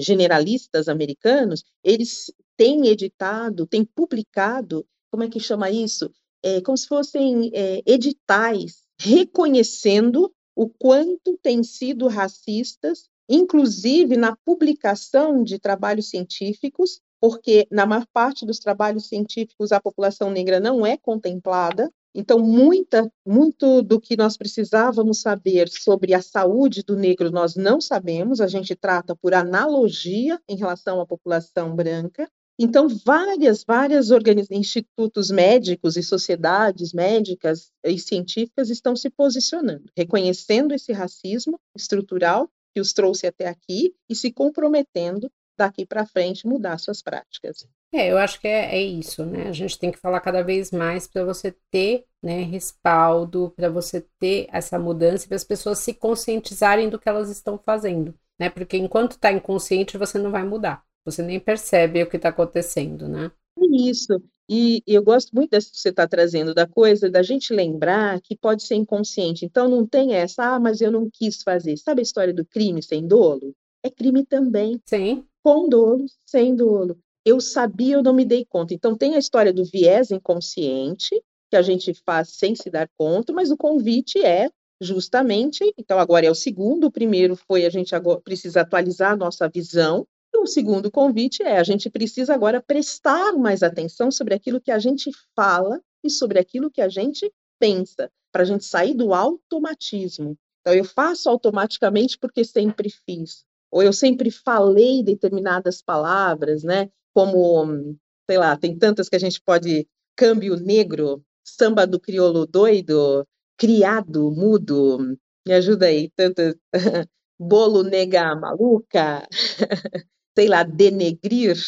Generalistas 0.00 0.88
Americanos, 0.88 1.64
eles 1.84 2.32
têm 2.56 2.86
editado, 2.86 3.66
têm 3.66 3.84
publicado, 3.84 4.86
como 5.10 5.24
é 5.24 5.28
que 5.28 5.38
chama 5.38 5.70
isso? 5.70 6.10
É, 6.42 6.60
como 6.60 6.76
se 6.76 6.86
fossem 6.86 7.50
é, 7.52 7.82
editais 7.84 8.86
reconhecendo 8.98 10.32
o 10.54 10.68
quanto 10.68 11.36
têm 11.42 11.62
sido 11.62 12.08
racistas, 12.08 13.08
inclusive 13.28 14.16
na 14.16 14.34
publicação 14.36 15.42
de 15.42 15.58
trabalhos 15.58 16.08
científicos, 16.08 17.00
porque 17.20 17.66
na 17.70 17.86
maior 17.86 18.06
parte 18.12 18.44
dos 18.44 18.58
trabalhos 18.58 19.08
científicos 19.08 19.72
a 19.72 19.80
população 19.80 20.30
negra 20.30 20.60
não 20.60 20.84
é 20.86 20.96
contemplada. 20.96 21.90
Então, 22.14 22.38
muita, 22.38 23.10
muito 23.26 23.82
do 23.82 24.00
que 24.00 24.16
nós 24.16 24.36
precisávamos 24.36 25.20
saber 25.20 25.68
sobre 25.68 26.14
a 26.14 26.22
saúde 26.22 26.82
do 26.82 26.96
negro 26.96 27.30
nós 27.30 27.56
não 27.56 27.80
sabemos, 27.80 28.40
a 28.40 28.46
gente 28.46 28.74
trata 28.74 29.14
por 29.14 29.34
analogia 29.34 30.40
em 30.48 30.56
relação 30.56 31.00
à 31.00 31.06
população 31.06 31.76
branca. 31.76 32.28
Então, 32.58 32.88
várias, 32.88 33.62
várias 33.62 34.08
institutos 34.50 35.30
médicos 35.30 35.96
e 35.98 36.02
sociedades 36.02 36.94
médicas 36.94 37.70
e 37.84 37.98
científicas 37.98 38.70
estão 38.70 38.96
se 38.96 39.10
posicionando, 39.10 39.84
reconhecendo 39.94 40.72
esse 40.72 40.90
racismo 40.90 41.60
estrutural 41.76 42.50
que 42.74 42.80
os 42.80 42.94
trouxe 42.94 43.26
até 43.26 43.46
aqui 43.46 43.94
e 44.08 44.14
se 44.14 44.32
comprometendo 44.32 45.30
daqui 45.56 45.86
para 45.86 46.06
frente 46.06 46.46
mudar 46.46 46.78
suas 46.78 47.02
práticas. 47.02 47.66
É, 47.92 48.10
eu 48.10 48.18
acho 48.18 48.40
que 48.40 48.48
é, 48.48 48.76
é, 48.76 48.82
isso, 48.82 49.24
né? 49.24 49.48
A 49.48 49.52
gente 49.52 49.78
tem 49.78 49.90
que 49.90 49.98
falar 49.98 50.20
cada 50.20 50.42
vez 50.42 50.70
mais 50.70 51.06
para 51.06 51.24
você 51.24 51.54
ter 51.70 52.04
né, 52.22 52.42
respaldo, 52.42 53.52
para 53.56 53.70
você 53.70 54.04
ter 54.18 54.48
essa 54.52 54.78
mudança, 54.78 55.26
para 55.26 55.36
as 55.36 55.44
pessoas 55.44 55.78
se 55.78 55.94
conscientizarem 55.94 56.88
do 56.88 56.98
que 56.98 57.08
elas 57.08 57.30
estão 57.30 57.58
fazendo, 57.58 58.14
né? 58.38 58.50
Porque 58.50 58.76
enquanto 58.76 59.12
está 59.12 59.32
inconsciente, 59.32 59.96
você 59.96 60.18
não 60.18 60.30
vai 60.30 60.44
mudar. 60.44 60.82
Você 61.04 61.22
nem 61.22 61.38
percebe 61.38 62.02
o 62.02 62.10
que 62.10 62.16
está 62.16 62.30
acontecendo, 62.30 63.08
né? 63.08 63.30
É 63.58 63.90
isso. 63.90 64.20
E, 64.48 64.82
e 64.86 64.94
eu 64.94 65.02
gosto 65.02 65.34
muito 65.34 65.50
dessa 65.50 65.70
que 65.70 65.78
você 65.78 65.88
está 65.88 66.06
trazendo, 66.06 66.54
da 66.54 66.66
coisa 66.66 67.10
da 67.10 67.22
gente 67.22 67.52
lembrar 67.52 68.20
que 68.20 68.36
pode 68.36 68.62
ser 68.62 68.76
inconsciente. 68.76 69.44
Então 69.44 69.68
não 69.68 69.86
tem 69.86 70.14
essa, 70.14 70.54
ah, 70.54 70.60
mas 70.60 70.80
eu 70.80 70.90
não 70.90 71.08
quis 71.10 71.42
fazer. 71.42 71.76
Sabe 71.76 72.00
a 72.00 72.02
história 72.02 72.34
do 72.34 72.44
crime 72.44 72.82
sem 72.82 73.06
dolo? 73.06 73.54
É 73.82 73.90
crime 73.90 74.24
também. 74.24 74.80
Sim. 74.84 75.24
Com 75.46 75.68
dolo, 75.68 76.06
sem 76.26 76.56
dolo. 76.56 76.98
Eu 77.24 77.40
sabia, 77.40 77.94
eu 77.94 78.02
não 78.02 78.12
me 78.12 78.24
dei 78.24 78.44
conta. 78.44 78.74
Então 78.74 78.96
tem 78.96 79.14
a 79.14 79.18
história 79.18 79.52
do 79.52 79.64
viés 79.64 80.10
inconsciente, 80.10 81.22
que 81.48 81.56
a 81.56 81.62
gente 81.62 81.94
faz 82.04 82.30
sem 82.30 82.56
se 82.56 82.68
dar 82.68 82.88
conta, 82.98 83.32
mas 83.32 83.52
o 83.52 83.56
convite 83.56 84.18
é 84.18 84.50
justamente, 84.80 85.72
então 85.78 86.00
agora 86.00 86.26
é 86.26 86.30
o 86.30 86.34
segundo, 86.34 86.88
o 86.88 86.90
primeiro 86.90 87.36
foi 87.36 87.64
a 87.64 87.70
gente 87.70 87.94
agora 87.94 88.20
precisa 88.20 88.62
atualizar 88.62 89.12
a 89.12 89.16
nossa 89.16 89.48
visão 89.48 90.04
o 90.34 90.46
segundo 90.46 90.90
convite 90.90 91.42
é: 91.42 91.58
a 91.58 91.64
gente 91.64 91.88
precisa 91.88 92.34
agora 92.34 92.62
prestar 92.62 93.32
mais 93.32 93.62
atenção 93.62 94.10
sobre 94.10 94.34
aquilo 94.34 94.60
que 94.60 94.70
a 94.70 94.78
gente 94.78 95.10
fala 95.34 95.80
e 96.04 96.10
sobre 96.10 96.38
aquilo 96.38 96.70
que 96.70 96.80
a 96.80 96.88
gente 96.88 97.32
pensa, 97.58 98.10
para 98.30 98.42
a 98.42 98.44
gente 98.44 98.64
sair 98.64 98.94
do 98.94 99.14
automatismo. 99.14 100.36
Então, 100.60 100.74
eu 100.74 100.84
faço 100.84 101.28
automaticamente 101.30 102.18
porque 102.18 102.44
sempre 102.44 102.90
fiz, 102.90 103.44
ou 103.76 103.82
eu 103.82 103.92
sempre 103.92 104.30
falei 104.30 105.02
determinadas 105.02 105.82
palavras, 105.82 106.62
né? 106.62 106.88
Como, 107.14 107.94
sei 108.28 108.38
lá, 108.38 108.56
tem 108.56 108.78
tantas 108.78 109.06
que 109.08 109.16
a 109.16 109.18
gente 109.18 109.40
pode. 109.42 109.86
Câmbio 110.16 110.56
negro, 110.56 111.22
samba 111.44 111.86
do 111.86 112.00
crioulo 112.00 112.46
doido, 112.46 113.26
criado 113.58 114.30
mudo, 114.30 114.98
me 115.46 115.52
ajuda 115.52 115.86
aí, 115.88 116.10
tantas. 116.16 116.54
bolo 117.38 117.82
nega 117.82 118.34
maluca, 118.34 119.28
sei 120.34 120.48
lá, 120.48 120.62
denegrir 120.62 121.58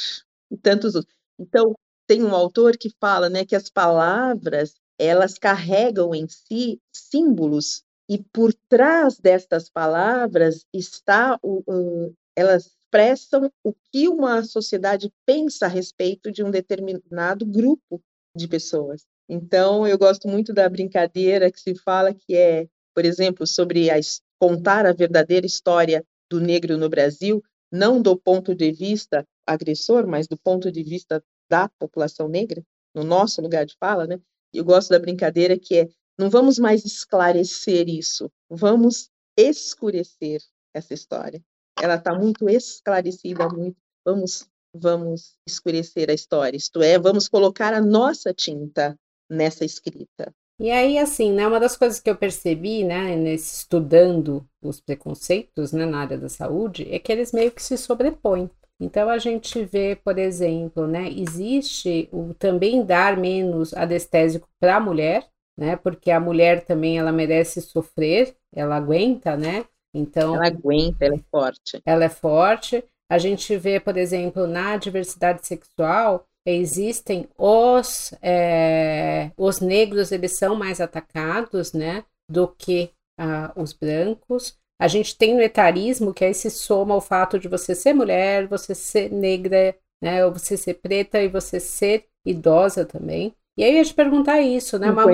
e 0.51 0.57
tantos 0.57 0.95
outros. 0.95 1.15
Então, 1.39 1.75
tem 2.07 2.25
um 2.25 2.35
autor 2.35 2.79
que 2.79 2.89
fala 2.99 3.29
né, 3.29 3.45
que 3.45 3.55
as 3.55 3.69
palavras 3.69 4.77
elas 4.99 5.35
carregam 5.35 6.15
em 6.15 6.27
si 6.27 6.81
símbolos 6.91 7.85
e 8.09 8.19
por 8.33 8.55
trás 8.69 9.19
destas 9.19 9.69
palavras 9.69 10.65
está 10.73 11.39
o, 11.43 12.13
elas 12.35 12.79
expressam 12.89 13.51
o 13.63 13.75
que 13.93 14.09
uma 14.09 14.43
sociedade 14.43 15.13
pensa 15.27 15.67
a 15.67 15.69
respeito 15.69 16.33
de 16.33 16.43
um 16.43 16.51
determinado 16.51 17.45
grupo 17.45 18.03
de 18.35 18.49
pessoas. 18.49 19.05
Então, 19.29 19.87
eu 19.87 19.99
gosto 19.99 20.27
muito 20.27 20.55
da 20.55 20.69
brincadeira 20.69 21.53
que 21.53 21.61
se 21.61 21.75
fala 21.75 22.15
que 22.15 22.35
é, 22.35 22.67
por 22.95 23.05
exemplo, 23.05 23.47
sobre 23.47 23.91
a, 23.91 23.97
contar 24.39 24.87
a 24.87 24.93
verdadeira 24.93 25.45
história 25.45 26.03
do 26.31 26.41
negro 26.41 26.79
no 26.79 26.89
Brasil, 26.89 27.43
não 27.71 28.01
do 28.01 28.17
ponto 28.17 28.55
de 28.55 28.73
vista 28.73 29.27
agressor, 29.47 30.07
mas 30.07 30.27
do 30.27 30.39
ponto 30.39 30.73
de 30.73 30.83
vista 30.83 31.23
da 31.51 31.69
população 31.79 32.29
negra, 32.29 32.63
no 32.95 33.05
nosso 33.05 33.43
lugar 33.43 33.67
de 33.67 33.77
fala, 33.79 34.07
né? 34.07 34.19
Eu 34.53 34.65
gosto 34.65 34.91
da 34.91 34.99
brincadeira 34.99 35.59
que 35.59 35.77
é: 35.77 35.89
não 36.19 36.29
vamos 36.29 36.59
mais 36.59 36.85
esclarecer 36.85 37.89
isso, 37.89 38.31
vamos 38.51 39.09
escurecer 39.37 40.43
essa 40.75 40.93
história. 40.93 41.41
Ela 41.81 41.95
está 41.95 42.13
muito 42.13 42.49
esclarecida, 42.49 43.49
muito. 43.49 43.77
Vamos, 44.05 44.49
vamos 44.75 45.37
escurecer 45.47 46.11
a 46.11 46.15
história. 46.15 46.57
Isto 46.57 46.83
é, 46.83 46.99
vamos 46.99 47.29
colocar 47.29 47.73
a 47.73 47.81
nossa 47.81 48.35
tinta 48.35 48.99
nessa 49.31 49.65
escrita. 49.65 50.35
E 50.61 50.73
aí, 50.73 50.99
assim, 50.99 51.33
né, 51.33 51.47
uma 51.47 51.61
das 51.61 51.77
coisas 51.77 52.01
que 52.01 52.11
eu 52.11 52.17
percebi, 52.17 52.83
né, 52.83 53.15
nesse 53.15 53.59
estudando 53.59 54.45
os 54.61 54.81
preconceitos, 54.81 55.73
né, 55.73 55.87
na 55.87 56.01
área 56.01 56.19
da 56.19 56.29
saúde, 56.29 56.89
é 56.91 56.99
que 56.99 57.13
eles 57.13 57.31
meio 57.31 57.53
que 57.53 57.63
se 57.63 57.79
sobrepõem. 57.79 58.51
Então, 58.81 59.09
a 59.09 59.19
gente 59.19 59.65
vê, 59.65 59.95
por 59.95 60.19
exemplo, 60.19 60.89
né, 60.89 61.09
existe 61.11 62.09
o 62.13 62.35
também 62.35 62.85
dar 62.85 63.17
menos 63.17 63.73
anestésico 63.73 64.49
para 64.59 64.77
a 64.77 64.81
mulher, 64.81 65.29
né, 65.59 65.75
porque 65.75 66.13
a 66.13 66.21
mulher 66.21 66.65
também, 66.65 66.99
ela 66.99 67.11
merece 67.11 67.61
sofrer, 67.61 68.37
ela 68.55 68.77
aguenta, 68.77 69.37
né, 69.37 69.65
então... 69.93 70.37
Ela 70.37 70.47
aguenta, 70.47 71.05
ela 71.05 71.17
é 71.17 71.25
forte. 71.31 71.83
Ela 71.85 72.05
é 72.05 72.09
forte. 72.09 72.85
A 73.11 73.19
gente 73.19 73.57
vê, 73.57 73.81
por 73.81 73.97
exemplo, 73.97 74.47
na 74.47 74.77
diversidade 74.77 75.45
sexual, 75.45 76.25
existem 76.47 77.29
os, 77.37 78.13
é, 78.23 79.33
os 79.37 79.61
negros, 79.61 80.13
eles 80.13 80.33
são 80.37 80.55
mais 80.55 80.81
atacados, 80.81 81.73
né, 81.73 82.05
do 82.31 82.47
que 82.47 82.91
ah, 83.19 83.53
os 83.57 83.73
brancos. 83.73 84.57
A 84.81 84.87
gente 84.87 85.17
tem 85.17 85.35
o 85.35 85.41
etarismo, 85.41 86.15
que 86.15 86.25
aí 86.25 86.35
se 86.35 86.51
soma 86.51 86.95
o 86.95 87.01
fato 87.01 87.39
de 87.39 87.49
você 87.49 87.75
ser 87.75 87.93
mulher, 87.93 88.47
você 88.47 88.75
ser 88.75 89.11
negra, 89.11 89.75
né, 90.01 90.25
ou 90.25 90.33
você 90.33 90.57
ser 90.57 90.75
preta 90.75 91.21
e 91.21 91.29
você 91.29 91.59
ser 91.59 92.07
idosa 92.25 92.85
também. 92.85 93.35
E 93.59 93.65
aí 93.65 93.73
eu 93.73 93.79
ia 93.79 93.85
te 93.85 93.93
perguntar 93.93 94.41
isso, 94.41 94.79
né, 94.79 94.89
uma, 94.89 95.05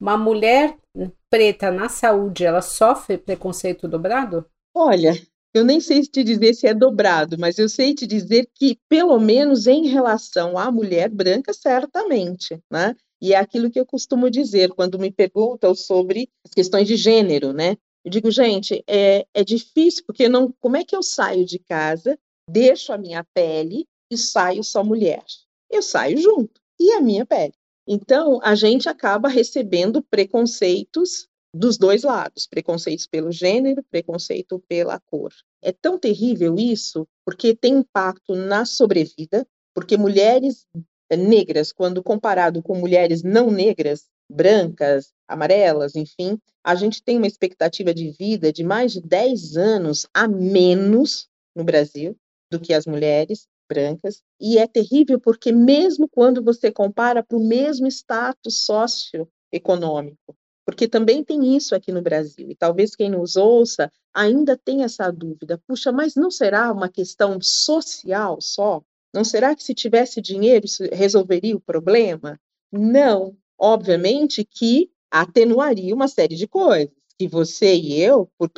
uma 0.00 0.16
mulher 0.16 0.76
preta 1.30 1.70
na 1.70 1.88
saúde, 1.88 2.44
ela 2.44 2.60
sofre 2.60 3.16
preconceito 3.16 3.86
dobrado? 3.86 4.44
Olha, 4.74 5.12
eu 5.54 5.64
nem 5.64 5.78
sei 5.78 6.02
te 6.02 6.24
dizer 6.24 6.54
se 6.54 6.66
é 6.66 6.74
dobrado, 6.74 7.36
mas 7.38 7.56
eu 7.56 7.68
sei 7.68 7.94
te 7.94 8.04
dizer 8.04 8.50
que, 8.52 8.80
pelo 8.88 9.20
menos 9.20 9.68
em 9.68 9.86
relação 9.86 10.58
à 10.58 10.72
mulher 10.72 11.08
branca, 11.08 11.52
certamente, 11.52 12.60
né? 12.68 12.96
E 13.22 13.32
é 13.32 13.36
aquilo 13.36 13.70
que 13.70 13.78
eu 13.78 13.86
costumo 13.86 14.28
dizer 14.28 14.70
quando 14.70 14.98
me 14.98 15.12
perguntam 15.12 15.72
sobre 15.72 16.28
as 16.44 16.52
questões 16.52 16.88
de 16.88 16.96
gênero, 16.96 17.52
né? 17.52 17.76
Eu 18.04 18.10
digo, 18.10 18.28
gente, 18.28 18.82
é, 18.88 19.24
é 19.32 19.44
difícil, 19.44 20.02
porque 20.04 20.28
não, 20.28 20.52
como 20.58 20.76
é 20.76 20.84
que 20.84 20.96
eu 20.96 21.02
saio 21.02 21.44
de 21.44 21.60
casa, 21.60 22.18
deixo 22.50 22.92
a 22.92 22.98
minha 22.98 23.24
pele 23.32 23.86
e 24.10 24.18
saio 24.18 24.64
só 24.64 24.82
mulher? 24.82 25.22
Eu 25.70 25.80
saio 25.80 26.18
junto, 26.18 26.60
e 26.80 26.92
a 26.92 27.00
minha 27.00 27.24
pele. 27.24 27.52
Então, 27.90 28.38
a 28.42 28.54
gente 28.54 28.86
acaba 28.86 29.30
recebendo 29.30 30.02
preconceitos 30.02 31.26
dos 31.54 31.78
dois 31.78 32.02
lados, 32.02 32.46
preconceitos 32.46 33.06
pelo 33.06 33.32
gênero, 33.32 33.82
preconceito 33.90 34.62
pela 34.68 35.00
cor. 35.00 35.32
É 35.62 35.72
tão 35.72 35.98
terrível 35.98 36.56
isso, 36.58 37.08
porque 37.24 37.56
tem 37.56 37.78
impacto 37.78 38.34
na 38.34 38.66
sobrevida, 38.66 39.48
porque 39.74 39.96
mulheres 39.96 40.66
negras, 41.10 41.72
quando 41.72 42.02
comparado 42.02 42.62
com 42.62 42.74
mulheres 42.74 43.22
não 43.22 43.50
negras, 43.50 44.04
brancas, 44.30 45.14
amarelas, 45.26 45.96
enfim, 45.96 46.38
a 46.62 46.74
gente 46.74 47.02
tem 47.02 47.16
uma 47.16 47.26
expectativa 47.26 47.94
de 47.94 48.10
vida 48.10 48.52
de 48.52 48.62
mais 48.62 48.92
de 48.92 49.00
10 49.00 49.56
anos 49.56 50.06
a 50.12 50.28
menos 50.28 51.26
no 51.56 51.64
Brasil 51.64 52.14
do 52.50 52.60
que 52.60 52.74
as 52.74 52.84
mulheres. 52.84 53.48
Brancas, 53.68 54.22
e 54.40 54.58
é 54.58 54.66
terrível 54.66 55.20
porque, 55.20 55.52
mesmo 55.52 56.08
quando 56.08 56.42
você 56.42 56.70
compara 56.72 57.22
para 57.22 57.36
o 57.36 57.44
mesmo 57.46 57.86
status 57.86 58.64
socioeconômico, 58.64 60.36
porque 60.64 60.86
também 60.88 61.24
tem 61.24 61.56
isso 61.56 61.74
aqui 61.74 61.92
no 61.92 62.02
Brasil, 62.02 62.50
e 62.50 62.54
talvez 62.54 62.94
quem 62.96 63.10
nos 63.10 63.36
ouça 63.36 63.90
ainda 64.14 64.56
tenha 64.56 64.84
essa 64.86 65.10
dúvida: 65.10 65.60
puxa, 65.66 65.92
mas 65.92 66.14
não 66.14 66.30
será 66.30 66.72
uma 66.72 66.88
questão 66.88 67.38
social 67.40 68.38
só? 68.40 68.82
Não 69.14 69.24
será 69.24 69.54
que 69.56 69.62
se 69.62 69.74
tivesse 69.74 70.20
dinheiro 70.20 70.66
isso 70.66 70.84
resolveria 70.92 71.56
o 71.56 71.60
problema? 71.60 72.38
Não. 72.70 73.36
Obviamente 73.58 74.44
que 74.44 74.90
atenuaria 75.10 75.94
uma 75.94 76.06
série 76.06 76.36
de 76.36 76.46
coisas 76.46 76.92
que 77.18 77.26
você 77.26 77.74
e 77.74 78.00
eu, 78.00 78.30
por 78.38 78.48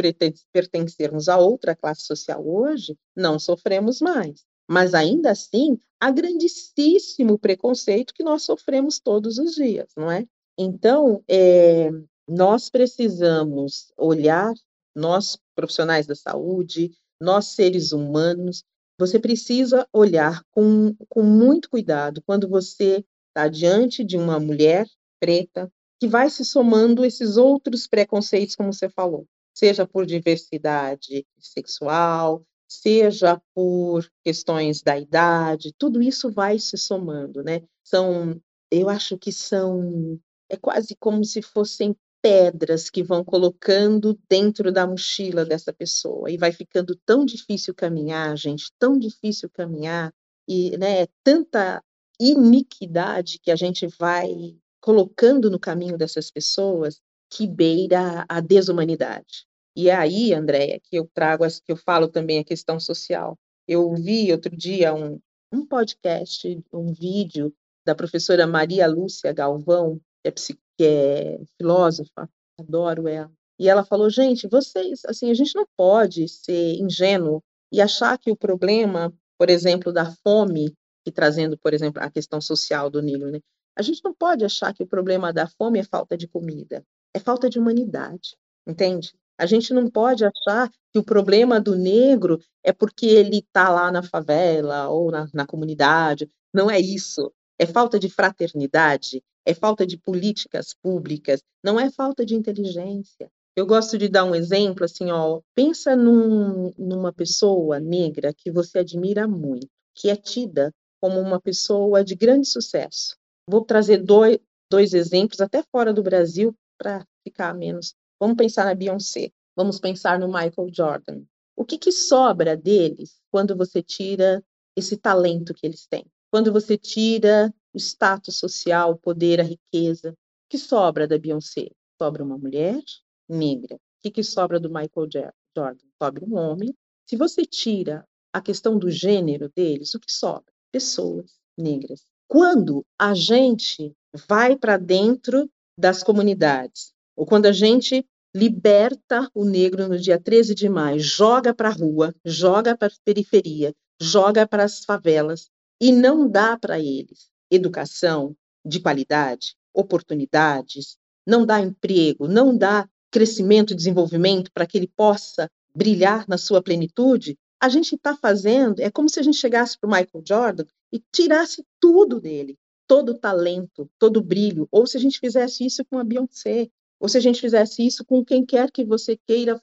pertencermos 0.53 1.29
a 1.31 1.39
outra 1.39 1.75
classe 1.75 2.03
social 2.03 2.47
hoje, 2.47 2.95
não 3.17 3.39
sofremos 3.39 4.01
mais. 4.01 4.45
Mas 4.71 4.95
ainda 4.95 5.33
assim, 5.33 5.81
há 6.01 6.13
grandíssimo 6.13 7.37
preconceito 7.37 8.15
que 8.15 8.23
nós 8.23 8.45
sofremos 8.45 9.01
todos 9.01 9.37
os 9.37 9.57
dias, 9.57 9.91
não 9.97 10.09
é? 10.09 10.25
Então, 10.57 11.25
é, 11.29 11.91
nós 12.29 12.71
precisamos 12.71 13.93
olhar, 13.97 14.55
nós 14.95 15.37
profissionais 15.57 16.07
da 16.07 16.15
saúde, 16.15 16.93
nós 17.21 17.47
seres 17.49 17.91
humanos, 17.91 18.63
você 18.97 19.19
precisa 19.19 19.89
olhar 19.93 20.41
com, 20.53 20.95
com 21.09 21.23
muito 21.25 21.69
cuidado 21.69 22.23
quando 22.25 22.49
você 22.49 23.05
está 23.29 23.49
diante 23.49 24.05
de 24.05 24.17
uma 24.17 24.39
mulher 24.39 24.87
preta, 25.19 25.69
que 25.99 26.07
vai 26.07 26.31
se 26.31 26.45
somando 26.45 27.05
esses 27.05 27.37
outros 27.37 27.89
preconceitos, 27.89 28.55
como 28.55 28.73
você 28.73 28.89
falou, 28.89 29.27
seja 29.53 29.85
por 29.85 30.07
diversidade 30.07 31.27
sexual, 31.39 32.45
seja 32.71 33.41
por 33.53 34.09
questões 34.25 34.81
da 34.81 34.97
idade, 34.97 35.75
tudo 35.77 36.01
isso 36.01 36.31
vai 36.31 36.59
se 36.59 36.79
somando, 36.79 37.43
né? 37.43 37.63
São, 37.83 38.41
eu 38.71 38.89
acho 38.89 39.19
que 39.19 39.33
são, 39.33 40.21
é 40.49 40.57
quase 40.57 40.95
como 40.95 41.25
se 41.25 41.43
fossem 41.43 41.97
pedras 42.23 42.89
que 42.89 43.03
vão 43.03 43.25
colocando 43.25 44.17
dentro 44.29 44.71
da 44.71 44.87
mochila 44.87 45.45
dessa 45.45 45.73
pessoa 45.73 46.31
e 46.31 46.37
vai 46.37 46.53
ficando 46.53 46.95
tão 47.05 47.25
difícil 47.25 47.75
caminhar, 47.75 48.37
gente, 48.37 48.71
tão 48.79 48.97
difícil 48.97 49.51
caminhar 49.51 50.13
e, 50.47 50.77
né, 50.77 51.07
tanta 51.25 51.83
iniquidade 52.21 53.41
que 53.43 53.51
a 53.51 53.57
gente 53.57 53.87
vai 53.99 54.57
colocando 54.81 55.51
no 55.51 55.59
caminho 55.59 55.99
dessas 55.99 56.31
pessoas 56.31 57.01
que 57.31 57.47
beira 57.47 58.25
a 58.29 58.41
desumanidade. 58.41 59.50
E 59.81 59.89
é 59.89 59.95
aí, 59.95 60.35
Andréia, 60.35 60.79
que 60.79 60.95
eu 60.97 61.09
trago, 61.15 61.43
que 61.65 61.73
eu 61.73 61.77
falo 61.77 62.07
também 62.07 62.39
a 62.39 62.45
questão 62.45 62.79
social. 62.79 63.39
Eu 63.67 63.95
vi 63.95 64.31
outro 64.31 64.55
dia 64.55 64.93
um, 64.93 65.19
um 65.51 65.65
podcast, 65.65 66.63
um 66.71 66.93
vídeo 66.93 67.51
da 67.87 67.95
professora 67.95 68.47
Maria 68.47 68.87
Lúcia 68.87 69.33
Galvão, 69.33 69.99
que 70.23 70.29
é, 70.29 70.33
que 70.33 70.85
é 70.85 71.41
filósofa, 71.57 72.29
adoro 72.59 73.09
ela. 73.09 73.33
E 73.59 73.71
ela 73.71 73.83
falou, 73.83 74.11
gente, 74.11 74.47
vocês, 74.49 75.01
assim, 75.07 75.31
a 75.31 75.35
gente 75.35 75.57
não 75.57 75.67
pode 75.75 76.29
ser 76.29 76.75
ingênuo 76.75 77.43
e 77.73 77.81
achar 77.81 78.19
que 78.19 78.31
o 78.31 78.37
problema, 78.37 79.11
por 79.39 79.49
exemplo, 79.49 79.91
da 79.91 80.15
fome, 80.23 80.75
e 81.07 81.11
trazendo, 81.11 81.57
por 81.57 81.73
exemplo, 81.73 82.03
a 82.03 82.11
questão 82.11 82.39
social 82.39 82.91
do 82.91 83.01
Nilo, 83.01 83.31
né? 83.31 83.41
A 83.75 83.81
gente 83.81 84.05
não 84.05 84.13
pode 84.13 84.45
achar 84.45 84.75
que 84.75 84.83
o 84.83 84.87
problema 84.87 85.33
da 85.33 85.47
fome 85.47 85.79
é 85.79 85.85
falta 85.85 86.19
de 86.19 86.29
comida, 86.29 86.85
é 87.15 87.19
falta 87.19 87.49
de 87.49 87.59
humanidade, 87.59 88.37
entende? 88.67 89.15
A 89.41 89.47
gente 89.47 89.73
não 89.73 89.89
pode 89.89 90.23
achar 90.23 90.71
que 90.93 90.99
o 90.99 91.03
problema 91.03 91.59
do 91.59 91.75
negro 91.75 92.39
é 92.63 92.75
porque 92.75 93.07
ele 93.07 93.39
está 93.39 93.71
lá 93.71 93.91
na 93.91 94.03
favela 94.03 94.87
ou 94.91 95.11
na, 95.11 95.27
na 95.33 95.47
comunidade. 95.47 96.29
Não 96.53 96.71
é 96.71 96.79
isso. 96.79 97.33
É 97.59 97.65
falta 97.65 97.99
de 97.99 98.11
fraternidade, 98.11 99.23
é 99.47 99.55
falta 99.55 99.87
de 99.87 99.97
políticas 99.97 100.75
públicas, 100.75 101.41
não 101.65 101.81
é 101.81 101.91
falta 101.91 102.25
de 102.27 102.35
inteligência. 102.35 103.31
Eu 103.57 103.65
gosto 103.65 103.97
de 103.97 104.11
dar 104.11 104.25
um 104.25 104.35
exemplo 104.35 104.85
assim, 104.85 105.11
ó, 105.11 105.41
pensa 105.55 105.97
num, 105.97 106.75
numa 106.77 107.11
pessoa 107.11 107.81
negra 107.81 108.35
que 108.37 108.51
você 108.51 108.81
admira 108.81 109.27
muito, 109.27 109.67
que 109.95 110.11
é 110.11 110.17
tida 110.17 110.71
como 111.01 111.19
uma 111.19 111.41
pessoa 111.41 112.05
de 112.05 112.15
grande 112.15 112.47
sucesso. 112.47 113.17
Vou 113.49 113.65
trazer 113.65 114.03
dois, 114.03 114.39
dois 114.71 114.93
exemplos, 114.93 115.41
até 115.41 115.63
fora 115.73 115.95
do 115.95 116.03
Brasil, 116.03 116.55
para 116.79 117.07
ficar 117.27 117.55
menos. 117.55 117.95
Vamos 118.21 118.37
pensar 118.37 118.67
na 118.67 118.75
Beyoncé, 118.75 119.33
vamos 119.57 119.81
pensar 119.81 120.19
no 120.19 120.29
Michael 120.29 120.69
Jordan. 120.73 121.23
O 121.57 121.65
que, 121.65 121.79
que 121.79 121.91
sobra 121.91 122.57
deles 122.57 123.21
quando 123.31 123.57
você 123.57 123.83
tira 123.83 124.45
esse 124.77 124.97
talento 124.97 125.55
que 125.55 125.67
eles 125.67 125.87
têm? 125.87 126.05
Quando 126.31 126.53
você 126.53 126.77
tira 126.77 127.53
o 127.73 127.79
status 127.79 128.37
social, 128.37 128.93
o 128.93 128.99
poder, 128.99 129.41
a 129.41 129.45
riqueza, 129.45 130.11
o 130.13 130.17
que 130.49 130.59
sobra 130.59 131.09
da 131.09 131.19
Beyoncé? 131.19 131.71
Sobra 132.01 132.23
uma 132.23 132.39
mulher 132.39 132.81
negra. 133.29 133.77
O 133.77 134.03
que, 134.03 134.11
que 134.11 134.23
sobra 134.23 134.61
do 134.61 134.69
Michael 134.69 135.09
Jordan? 135.57 135.87
Sobra 136.01 136.25
um 136.25 136.37
homem. 136.37 136.75
Se 137.07 137.17
você 137.17 137.45
tira 137.45 138.07
a 138.33 138.41
questão 138.41 138.79
do 138.79 138.91
gênero 138.91 139.51
deles, 139.55 139.95
o 139.95 140.01
que 140.01 140.13
sobra? 140.13 140.53
Pessoas 140.71 141.33
negras 141.59 142.05
quando 142.31 142.87
a 142.97 143.13
gente 143.13 143.93
vai 144.29 144.57
para 144.57 144.77
dentro 144.77 145.51
das 145.77 146.01
comunidades, 146.05 146.95
ou 147.17 147.27
quando 147.27 147.47
a 147.47 147.53
gente 147.53 148.05
liberta 148.35 149.29
o 149.35 149.45
negro 149.45 149.89
no 149.89 149.99
dia 149.99 150.21
13 150.21 150.55
de 150.55 150.69
maio, 150.69 151.01
joga 151.01 151.53
para 151.53 151.69
a 151.69 151.73
rua, 151.73 152.15
joga 152.25 152.77
para 152.77 152.89
a 152.89 152.97
periferia, 153.05 153.75
joga 154.01 154.47
para 154.47 154.65
as 154.65 154.85
favelas 154.85 155.51
e 155.81 155.93
não 155.93 156.29
dá 156.29 156.57
para 156.57 156.79
eles 156.79 157.29
educação 157.51 158.37
de 158.65 158.81
qualidade, 158.81 159.57
oportunidades, 159.75 160.97
não 161.27 161.45
dá 161.45 161.61
emprego, 161.61 162.29
não 162.29 162.57
dá 162.57 162.89
crescimento 163.11 163.73
e 163.73 163.77
desenvolvimento 163.77 164.51
para 164.53 164.67
que 164.67 164.79
ele 164.79 164.87
possa 164.87 165.51
brilhar 165.75 166.25
na 166.29 166.39
sua 166.39 166.63
plenitude, 166.63 167.37
a 167.61 167.69
gente 167.69 167.95
está 167.95 168.17
fazendo, 168.17 168.81
é 168.81 168.91
como 168.91 169.09
se 169.09 169.21
a 169.21 169.23
gente 169.23 169.37
chegasse 169.37 169.79
para 169.79 169.89
o 169.89 169.91
Michael 169.91 170.25
Jordan 170.27 170.65
e 170.93 171.03
tirasse 171.13 171.65
tudo 171.79 172.21
dele, 172.21 172.57
todo 172.87 173.11
o 173.11 173.19
talento, 173.19 173.89
todo 173.99 174.19
o 174.19 174.23
brilho, 174.23 174.67
ou 174.71 174.87
se 174.87 174.97
a 174.97 175.01
gente 175.01 175.19
fizesse 175.19 175.65
isso 175.65 175.85
com 175.85 175.99
a 175.99 176.05
Beyoncé, 176.05 176.69
ou 177.01 177.09
se 177.09 177.17
a 177.17 177.21
gente 177.21 177.41
fizesse 177.41 177.85
isso 177.85 178.05
com 178.05 178.25
quem 178.25 178.45
quer 178.45 178.71
que 178.71 178.85
você 178.85 179.17
queira 179.27 179.61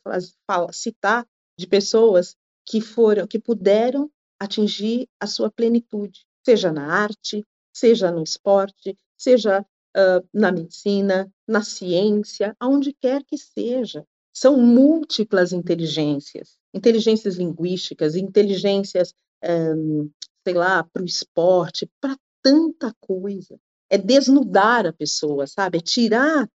citar 0.73 1.25
de 1.57 1.67
pessoas 1.67 2.35
que 2.65 2.81
foram, 2.81 3.27
que 3.27 3.39
puderam 3.39 4.09
atingir 4.39 5.07
a 5.19 5.27
sua 5.27 5.49
plenitude, 5.49 6.25
seja 6.43 6.71
na 6.71 6.85
arte, 6.85 7.45
seja 7.73 8.11
no 8.11 8.23
esporte, 8.23 8.97
seja 9.15 9.61
uh, 9.61 10.27
na 10.33 10.51
medicina, 10.51 11.31
na 11.47 11.63
ciência, 11.63 12.55
aonde 12.59 12.93
quer 12.93 13.23
que 13.23 13.37
seja. 13.37 14.03
São 14.33 14.57
múltiplas 14.57 15.51
inteligências, 15.53 16.57
inteligências 16.73 17.35
linguísticas, 17.35 18.15
inteligências 18.15 19.13
um, 19.43 20.09
sei 20.45 20.53
lá, 20.53 20.83
para 20.83 21.01
o 21.01 21.05
esporte, 21.05 21.89
para 21.99 22.15
tanta 22.41 22.93
coisa. 22.99 23.59
É 23.89 23.97
desnudar 23.97 24.85
a 24.85 24.93
pessoa, 24.93 25.47
sabe? 25.47 25.77
É 25.77 25.81
tirar. 25.81 26.49